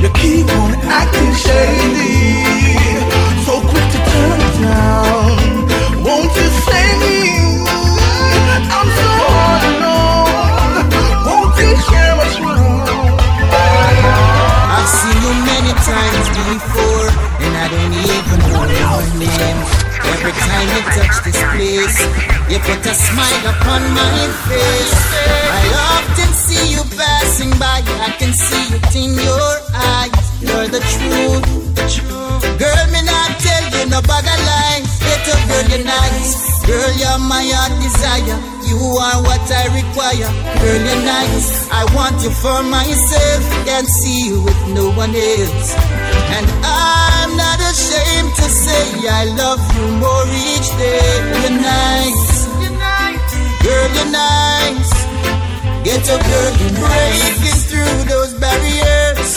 You 0.00 0.08
keep 0.16 0.48
on 0.48 0.72
acting 0.88 1.32
shady. 1.36 2.40
So 3.44 3.60
quick 3.60 3.84
to 3.92 3.98
turn 4.00 4.40
it 4.40 4.54
down. 4.64 5.36
Won't 6.00 6.32
you 6.40 6.48
save 6.64 6.96
me? 7.04 7.60
I'm 8.64 8.88
so 8.96 9.10
all 9.28 9.60
alone. 9.68 10.88
Won't 11.28 11.52
you 11.60 11.76
share 11.84 12.16
what's 12.16 12.40
wrong? 12.40 12.80
I've 14.72 14.88
seen 14.88 15.20
you 15.20 15.34
many 15.44 15.72
times 15.84 16.26
before, 16.32 17.12
and 17.44 17.52
I 17.60 17.68
don't 17.68 17.92
even 17.92 18.40
know 18.48 18.64
your 18.72 19.04
name. 19.20 19.60
Every 20.16 20.32
time 20.32 20.66
you 20.72 20.80
touch 20.96 21.16
this 21.28 21.40
place, 21.52 22.00
you 22.48 22.56
put 22.64 22.80
a 22.88 22.94
smile 22.96 23.44
upon 23.52 23.84
my 23.92 24.32
face. 24.48 24.96
I 25.44 25.64
often 25.92 26.32
see 26.32 26.72
you 26.72 26.88
passing 26.96 27.52
by, 27.60 27.84
I 28.00 28.16
can 28.18 28.32
see 28.32 28.76
it 28.76 28.96
in 28.96 29.12
your 29.12 29.69
the 30.70 30.80
truth. 30.86 31.42
Girl, 32.58 32.84
me 32.94 33.02
not 33.02 33.30
tell 33.42 33.64
you 33.74 33.90
no 33.90 33.98
bag 34.06 34.22
of 34.22 34.40
lies. 34.46 34.90
Little 35.02 35.40
girl, 35.50 35.66
you're 35.66 35.84
nice. 35.84 36.62
Girl, 36.62 36.92
you're 36.94 37.18
my 37.18 37.42
heart 37.42 37.74
desire. 37.82 38.38
You 38.70 38.78
are 38.78 39.18
what 39.26 39.42
I 39.50 39.66
require. 39.74 40.30
Girl, 40.62 40.80
you're 40.86 41.02
nice. 41.02 41.66
I 41.74 41.82
want 41.94 42.22
you 42.22 42.30
for 42.30 42.62
myself. 42.62 43.42
Can't 43.66 43.88
see 43.88 44.30
you 44.30 44.42
with 44.46 44.60
no 44.70 44.94
one 44.94 45.10
else. 45.10 45.74
And 46.38 46.46
I'm 46.62 47.34
not 47.34 47.58
ashamed 47.58 48.32
to 48.38 48.46
say 48.46 49.10
I 49.10 49.24
love 49.34 49.62
you 49.74 49.86
more 49.98 50.26
each 50.54 50.70
day. 50.78 51.02
You're 51.42 51.58
nice. 51.58 52.46
Girl, 53.66 53.88
you're 53.96 54.12
nice. 54.14 54.92
Get 55.82 56.06
up, 56.14 56.22
girl, 56.22 56.52
breaking 56.78 57.60
through 57.66 58.04
those 58.06 58.34
barriers 58.34 58.89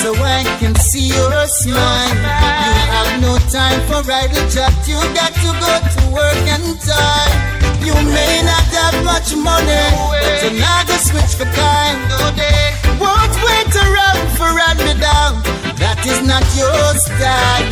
so 0.03 0.11
I 0.19 0.43
can 0.59 0.75
see 0.75 1.15
your 1.15 1.31
smile. 1.47 2.11
You 2.11 2.75
have 2.91 3.11
no 3.23 3.39
time 3.47 3.80
for 3.88 4.03
idle 4.03 4.43
chat. 4.51 4.75
You 4.84 4.99
got 5.15 5.31
to 5.31 5.49
go 5.63 5.71
to 5.80 6.01
work 6.11 6.43
and 6.51 6.75
time. 6.84 7.31
You 7.80 7.95
may 8.11 8.43
not 8.43 8.67
have 8.75 8.99
much 9.07 9.31
money, 9.31 9.88
but 10.11 10.43
you're 10.43 10.59
not 10.59 10.91
gonna 10.91 11.07
switch 11.07 11.34
for 11.39 11.47
kind. 11.55 11.97
Won't 12.99 13.35
wait 13.47 13.71
around 13.80 14.27
for 14.35 14.51
run 14.51 14.75
me 14.84 14.93
down. 14.99 15.39
That 15.80 16.03
is 16.03 16.19
not 16.27 16.43
your 16.59 16.84
style. 16.99 17.63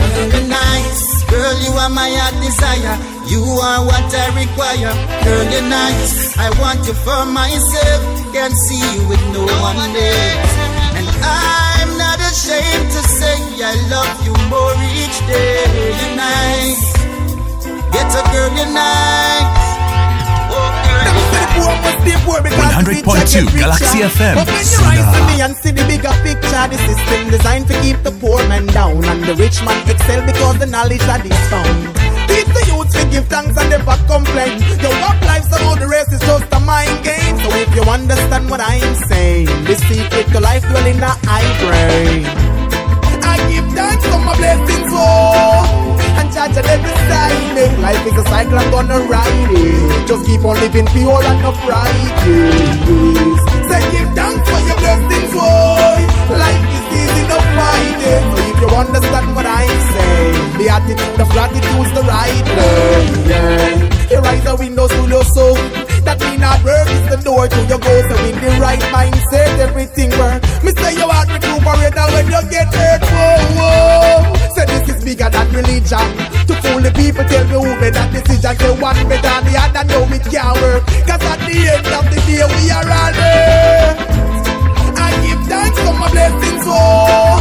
Nice, 0.48 1.04
girl. 1.28 1.56
You 1.68 1.72
are 1.84 1.92
my 1.92 2.08
heart 2.16 2.36
desire. 2.40 2.96
You 3.28 3.44
are 3.44 3.84
what 3.84 4.08
I 4.08 4.28
require. 4.40 4.94
Girl, 5.28 5.46
you're 5.52 5.68
nice. 5.68 6.38
I 6.40 6.48
want 6.64 6.80
you 6.88 6.96
for 7.04 7.26
myself. 7.28 8.02
Can't 8.32 8.56
see 8.56 8.80
you 8.96 9.04
with 9.12 9.24
no 9.36 9.44
one 9.60 9.92
else. 10.00 10.56
And 10.96 11.08
not 11.20 11.61
ashamed 12.52 12.92
to 12.92 13.02
say 13.08 13.38
I 13.64 13.76
love 13.88 14.20
you 14.26 14.34
more 14.52 14.76
each 15.00 15.20
day. 15.28 15.64
You're 15.72 16.16
nice. 16.16 16.84
Get 17.94 18.12
a 18.12 18.22
girl, 18.32 18.52
you're 18.58 18.74
nice. 18.74 19.72
Oh, 20.52 20.92
100.2 22.52 23.58
Galaxy 23.58 24.00
FM. 24.00 24.36
Open 24.42 24.66
your 24.74 24.84
eyes 24.84 25.08
to 25.16 25.22
me 25.28 25.42
and 25.42 25.56
see 25.56 25.72
the 25.72 25.86
bigger 25.86 26.14
picture. 26.24 26.68
The 26.68 26.78
system 26.88 27.30
designed 27.30 27.68
to 27.68 27.80
keep 27.82 28.02
the 28.04 28.12
poor 28.12 28.40
man 28.48 28.66
down 28.68 29.04
and 29.06 29.24
the 29.24 29.36
rich 29.36 29.64
man 29.64 29.90
excel 29.90 30.26
because 30.26 30.58
the 30.60 30.66
knowledge 30.66 31.02
that 31.02 31.26
is 31.26 31.38
found. 31.50 32.11
Living 50.62 50.88
pure 50.94 51.24
and 51.24 51.42
upright. 51.44 52.18
Yes. 52.30 53.42
Say 53.68 53.82
give 53.92 54.10
thanks 54.14 54.46
for 54.50 54.62
your 54.70 54.78
blessings, 54.78 55.34
oh. 55.36 55.98
Life 56.30 56.66
is 56.78 56.86
easy 57.02 57.22
find 57.62 58.02
it. 58.14 58.24
So 58.32 58.38
if 58.50 58.58
you 58.62 58.70
understand 58.70 59.28
what 59.36 59.46
I'm 59.46 59.80
saying, 59.94 60.34
the 60.58 60.66
attitude, 60.70 61.14
the 61.18 61.26
platitude's 61.34 61.92
the 61.98 62.04
right 62.06 62.48
way. 62.56 63.02
Yeah. 63.30 63.92
Here 64.10 64.22
rise 64.22 64.44
the 64.44 64.56
windows 64.56 64.92
to 64.92 65.04
your 65.08 65.26
soul. 65.36 65.56
That 66.06 66.18
mean 66.22 66.42
hard 66.42 66.64
work 66.66 66.90
is 66.90 67.06
the 67.10 67.18
door 67.22 67.48
to 67.48 67.60
your 67.66 67.80
goals. 67.80 68.06
So 68.10 68.16
in 68.30 68.38
the 68.42 68.52
right 68.62 68.84
mindset, 68.96 69.52
everything 69.60 70.10
work. 70.18 70.42
Me 70.64 70.72
say 70.78 70.94
your 70.98 71.12
heart 71.12 71.30
recuperate 71.30 71.96
when 72.14 72.26
you 72.34 72.42
get 72.50 72.70
hurt, 72.74 73.02
whoa, 73.14 73.38
whoa. 73.58 74.54
Say 74.56 74.66
this 74.66 74.86
is 74.90 75.00
bigger 75.04 75.30
than 75.30 75.48
religion. 75.54 76.08
To 76.50 76.54
people, 76.96 77.24
tell 77.26 77.44
me 77.48 77.56
who 77.60 77.72
made 77.80 77.94
that 77.96 78.10
decision. 78.12 78.54
Say 78.58 78.72
one 78.80 78.96
better 79.08 79.22
than 79.22 79.42
the 79.48 79.54
other, 79.58 79.84
know 79.88 80.04
it 80.12 80.24
can't 80.30 80.56
work. 80.62 80.84
Cause 81.08 81.24
at 81.24 81.40
the 81.46 81.56
end 81.56 81.88
of 81.92 82.06
the 82.12 82.20
day, 82.28 82.44
we 82.44 82.64
are 82.72 82.86
all 82.88 83.12
there. 83.14 83.96
I 84.98 85.10
give 85.24 85.42
thanks 85.48 85.78
for 85.82 85.94
my 85.96 86.08
blessings, 86.12 86.66
oh. 86.68 87.40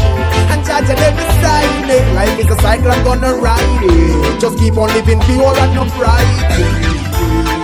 And 0.53 0.61
judge 0.65 0.91
at 0.91 1.01
every 1.01 1.29
side. 1.43 1.91
eh. 1.91 2.03
Life 2.15 2.39
is 2.39 2.51
a 2.51 2.59
cycle, 2.61 2.91
I'm 2.91 3.03
gonna 3.05 3.35
ride 3.35 3.83
it. 3.85 4.41
Just 4.41 4.59
keep 4.59 4.77
on 4.77 4.89
living 4.95 5.21
pure 5.27 5.55
and 5.57 5.79
upright. 5.79 6.27
Oh. 6.57 7.57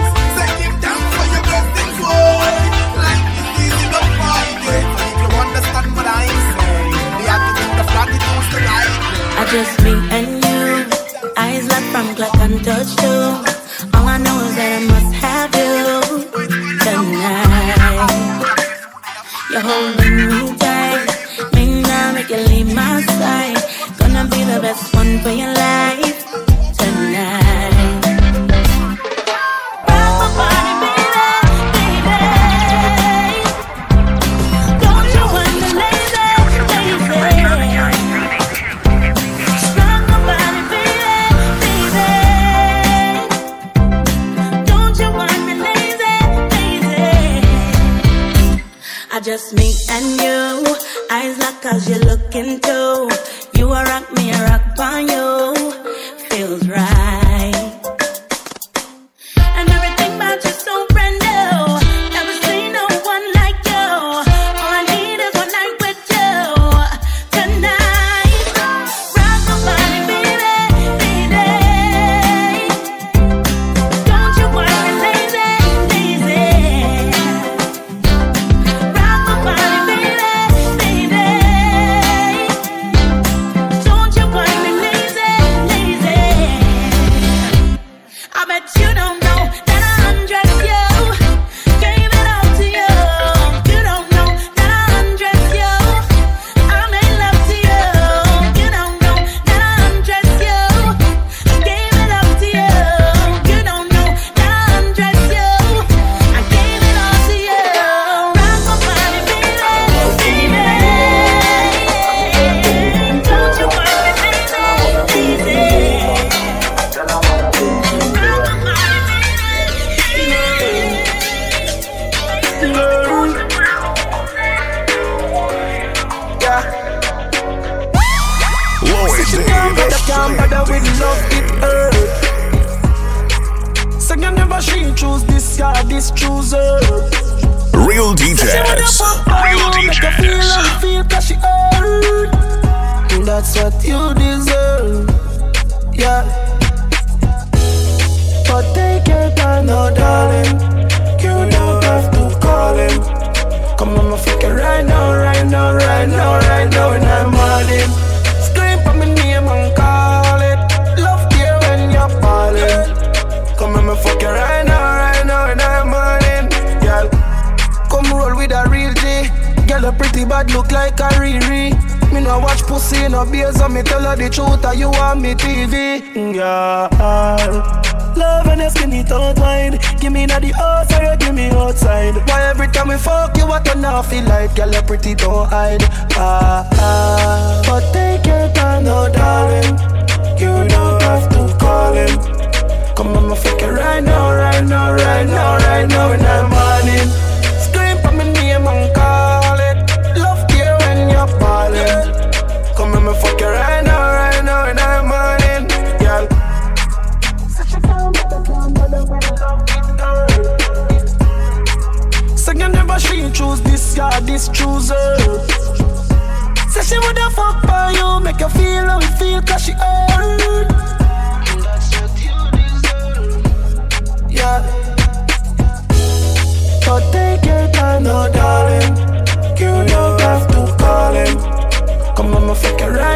Just 9.52 9.80
me 9.84 9.92
and 10.10 10.35
from 11.96 12.14
clock 12.14 12.35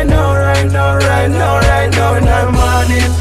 right 0.01 0.09
now, 0.09 0.35
right 0.35 0.73
now, 0.73 0.97
right 0.97 1.29
now, 1.29 1.59
right 1.59 1.91
now, 1.91 2.15
and 2.15 2.29
I'm 2.29 2.57
on. 2.57 3.20